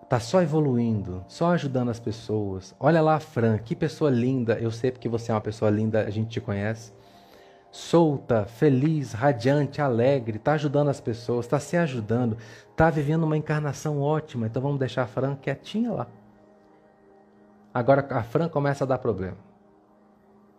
[0.03, 2.75] está só evoluindo, só ajudando as pessoas.
[2.81, 4.59] Olha lá a Fran, que pessoa linda.
[4.59, 6.95] Eu sei porque você é uma pessoa linda, a gente te conhece.
[7.70, 12.39] Solta, feliz, radiante, alegre, está ajudando as pessoas, está se ajudando,
[12.70, 14.47] está vivendo uma encarnação ótima.
[14.47, 16.07] Então vamos deixar a Fran quietinha lá.
[17.78, 19.36] Agora a Fran começa a dar problema.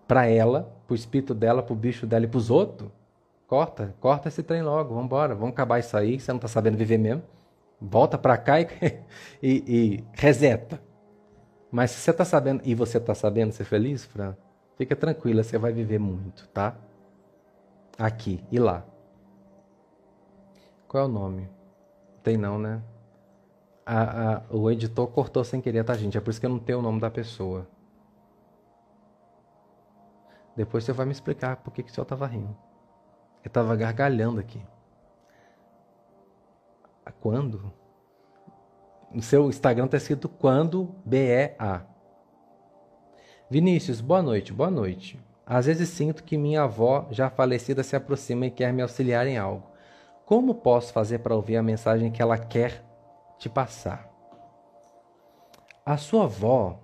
[0.08, 2.90] Para ela, para o espírito dela, para o bicho dela e para os outros,
[3.46, 6.78] corta, corta esse trem logo, vamos embora, vamos acabar isso aí, você não está sabendo
[6.78, 7.22] viver mesmo.
[7.82, 8.68] Volta para cá e,
[9.44, 10.82] e, e, reseta.
[11.70, 14.34] Mas se você está sabendo, e você está sabendo ser feliz, Fran,
[14.78, 16.78] fica tranquila, você vai viver muito, tá?
[17.98, 18.86] Aqui e lá.
[20.88, 21.50] Qual é o nome?
[22.24, 22.82] Tem não, né?
[23.92, 26.16] A, a, o editor cortou sem querer, tá, gente?
[26.16, 27.68] É por isso que eu não tenho o nome da pessoa.
[30.56, 32.56] Depois você vai me explicar por que, que o senhor estava rindo.
[33.44, 34.62] Eu estava gargalhando aqui.
[37.20, 37.74] Quando?
[39.12, 41.82] No seu Instagram está escrito quando B-E-A.
[43.50, 45.20] Vinícius, boa noite, boa noite.
[45.44, 49.40] Às vezes sinto que minha avó, já falecida, se aproxima e quer me auxiliar em
[49.40, 49.68] algo.
[50.26, 52.89] Como posso fazer para ouvir a mensagem que ela quer
[53.40, 54.08] te passar.
[55.86, 56.80] A sua avó,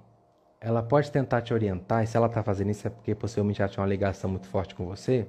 [0.59, 3.67] ela pode tentar te orientar, e se ela está fazendo isso é porque possivelmente já
[3.67, 5.27] tinha uma ligação muito forte com você.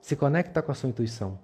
[0.00, 1.38] Se conecta com a sua intuição.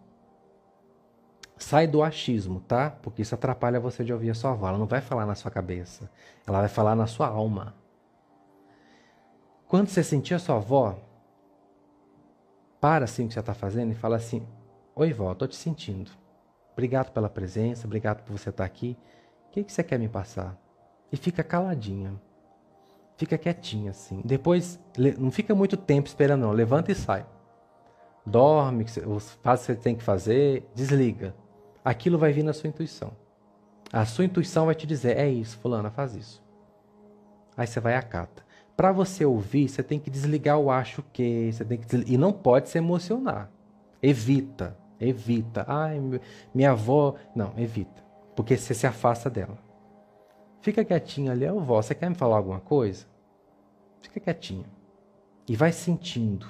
[1.57, 2.91] Sai do achismo, tá?
[2.91, 4.69] Porque isso atrapalha você de ouvir a sua avó.
[4.69, 6.11] Ela não vai falar na sua cabeça,
[6.47, 7.75] ela vai falar na sua alma.
[9.67, 10.99] Quando você sentir a sua avó,
[12.81, 14.47] para assim o que você está fazendo e fala assim:
[14.95, 16.11] Oi, vó, estou te sentindo.
[16.79, 18.97] Obrigado pela presença, obrigado por você estar aqui.
[19.49, 20.57] O que, que você quer me passar?
[21.11, 22.15] E fica caladinha.
[23.17, 24.23] Fica quietinha assim.
[24.25, 24.79] Depois,
[25.19, 26.53] não fica muito tempo esperando, não.
[26.53, 27.27] Levanta e sai.
[28.25, 28.87] Dorme,
[29.43, 31.35] faz o que você tem que fazer, desliga.
[31.85, 33.11] Aquilo vai vir na sua intuição.
[33.93, 36.41] A sua intuição vai te dizer: é isso, Fulana, faz isso.
[37.57, 38.45] Aí você vai e acata.
[38.77, 42.33] Para você ouvir, você tem que desligar o acho que, você tem que e não
[42.33, 43.51] pode se emocionar.
[44.01, 44.77] Evita.
[45.01, 45.65] Evita.
[45.69, 46.01] Ai,
[46.55, 47.15] minha avó.
[47.35, 48.03] Não, evita.
[48.35, 49.59] Porque você se afasta dela.
[50.61, 53.07] Fica quietinho ali, ô vó, você quer me falar alguma coisa?
[54.01, 54.67] Fica quietinho.
[55.49, 56.47] E vai sentindo.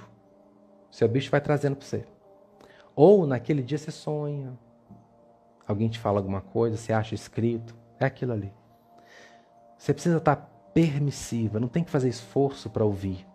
[0.90, 2.04] Seu bicho vai trazendo para você.
[2.96, 4.58] Ou naquele dia você sonha.
[5.66, 7.76] Alguém te fala alguma coisa, você acha escrito.
[8.00, 8.52] É aquilo ali.
[9.76, 10.36] Você precisa estar
[10.74, 13.26] permissiva, não tem que fazer esforço para ouvir.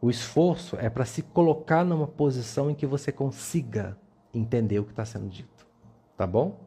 [0.00, 3.98] O esforço é para se colocar numa posição em que você consiga
[4.32, 5.66] entender o que está sendo dito.
[6.16, 6.60] Tá bom?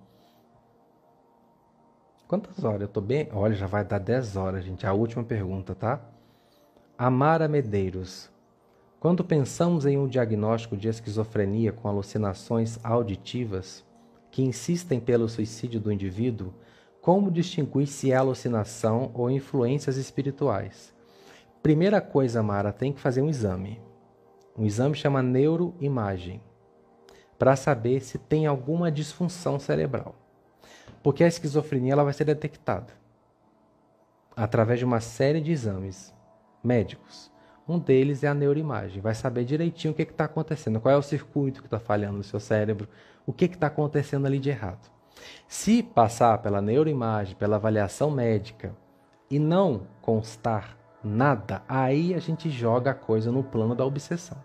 [2.28, 2.82] Quantas horas?
[2.82, 3.30] Eu estou bem.
[3.34, 4.86] Olha, já vai dar 10 horas, gente.
[4.86, 6.02] A última pergunta, tá?
[6.98, 8.30] Amara Medeiros.
[9.00, 13.84] Quando pensamos em um diagnóstico de esquizofrenia com alucinações auditivas
[14.30, 16.54] que insistem pelo suicídio do indivíduo,
[17.02, 20.94] como distinguir se é alucinação ou influências espirituais?
[21.62, 23.80] Primeira coisa, Mara, tem que fazer um exame.
[24.58, 26.42] Um exame chama neuroimagem,
[27.38, 30.16] para saber se tem alguma disfunção cerebral.
[31.04, 32.94] Porque a esquizofrenia ela vai ser detectada
[34.36, 36.14] através de uma série de exames
[36.64, 37.32] médicos.
[37.68, 39.02] Um deles é a neuroimagem.
[39.02, 42.24] Vai saber direitinho o que está acontecendo, qual é o circuito que está falhando no
[42.24, 42.88] seu cérebro,
[43.26, 44.92] o que está acontecendo ali de errado.
[45.48, 48.76] Se passar pela neuroimagem, pela avaliação médica
[49.30, 54.38] e não constar nada, aí a gente joga a coisa no plano da obsessão.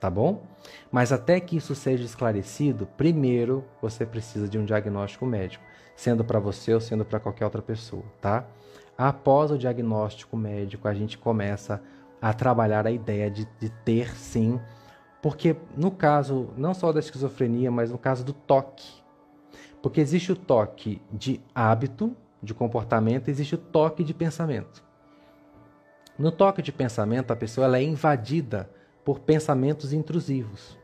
[0.00, 0.42] Tá bom?
[0.90, 5.64] Mas até que isso seja esclarecido, primeiro você precisa de um diagnóstico médico,
[5.96, 8.44] sendo para você ou sendo para qualquer outra pessoa, tá?
[8.98, 11.80] Após o diagnóstico médico, a gente começa
[12.20, 14.60] a trabalhar a ideia de, de ter sim,
[15.22, 19.02] porque no caso não só da esquizofrenia, mas no caso do toque,
[19.82, 24.84] porque existe o toque de hábito, de comportamento, existe o toque de pensamento.
[26.18, 28.70] No toque de pensamento, a pessoa ela é invadida
[29.04, 30.78] por pensamentos intrusivos.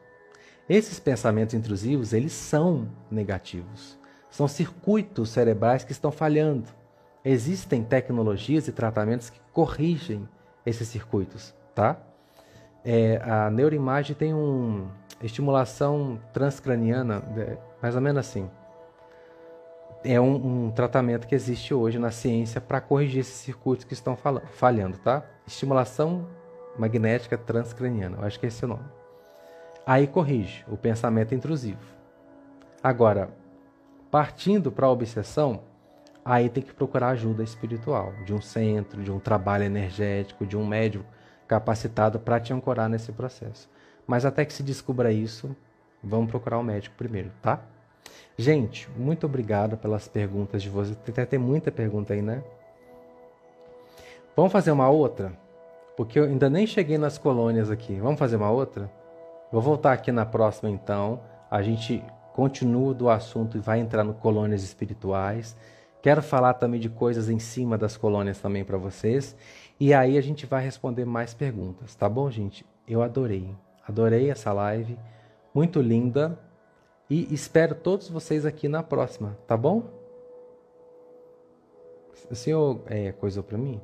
[0.69, 3.99] Esses pensamentos intrusivos, eles são negativos.
[4.31, 6.69] São circuitos cerebrais que estão falhando.
[7.23, 10.27] existem tecnologias e tratamentos que corrigem
[10.65, 11.99] esses circuitos, tá?
[12.83, 14.91] É, a neuroimagem tem uma
[15.23, 18.49] estimulação transcraniana, é, mais ou menos assim.
[20.03, 24.17] É um, um, tratamento que existe hoje na ciência para corrigir esses circuitos que estão
[24.53, 25.23] falhando, tá?
[25.47, 26.27] Estimulação
[26.79, 28.85] magnética transcraniana, eu acho que é esse o nome.
[29.87, 31.85] Aí corrige o pensamento intrusivo.
[32.83, 33.29] Agora,
[34.11, 35.65] partindo para a obsessão,
[36.25, 40.67] aí tem que procurar ajuda espiritual, de um centro, de um trabalho energético, de um
[40.67, 41.05] médico
[41.47, 43.69] capacitado para te ancorar nesse processo.
[44.07, 45.55] Mas até que se descubra isso,
[46.03, 47.61] vamos procurar o médico primeiro, tá?
[48.37, 50.97] Gente, muito obrigado pelas perguntas de vocês.
[51.05, 52.43] Tem até muita pergunta aí, né?
[54.35, 55.33] Vamos fazer uma outra?
[55.97, 57.95] Porque eu ainda nem cheguei nas colônias aqui.
[57.97, 58.91] Vamos fazer uma outra?
[59.53, 61.21] Vou voltar aqui na próxima então.
[61.51, 62.03] A gente
[62.33, 65.57] continua do assunto e vai entrar no colônias espirituais.
[66.01, 69.37] Quero falar também de coisas em cima das colônias também para vocês.
[69.79, 72.65] E aí a gente vai responder mais perguntas, tá bom, gente?
[72.89, 73.55] Eu adorei.
[73.87, 74.99] Adorei essa live.
[75.55, 76.39] Muito linda.
[77.11, 79.83] E espero todos vocês aqui na próxima, tá bom?
[82.31, 83.81] O senhor é, coisou para mim?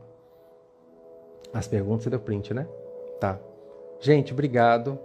[1.52, 2.68] As perguntas você deu print, né?
[3.18, 3.40] Tá.
[4.00, 4.96] Gente, obrigado.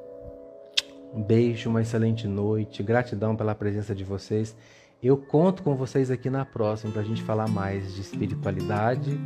[1.11, 2.83] Um beijo, uma excelente noite.
[2.83, 4.55] Gratidão pela presença de vocês.
[5.01, 9.19] Eu conto com vocês aqui na próxima para a gente falar mais de espiritualidade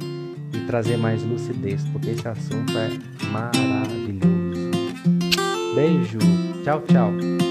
[0.54, 2.90] e trazer mais lucidez, porque esse assunto é
[3.28, 4.72] maravilhoso.
[5.76, 6.20] Beijo,
[6.64, 7.45] tchau, tchau.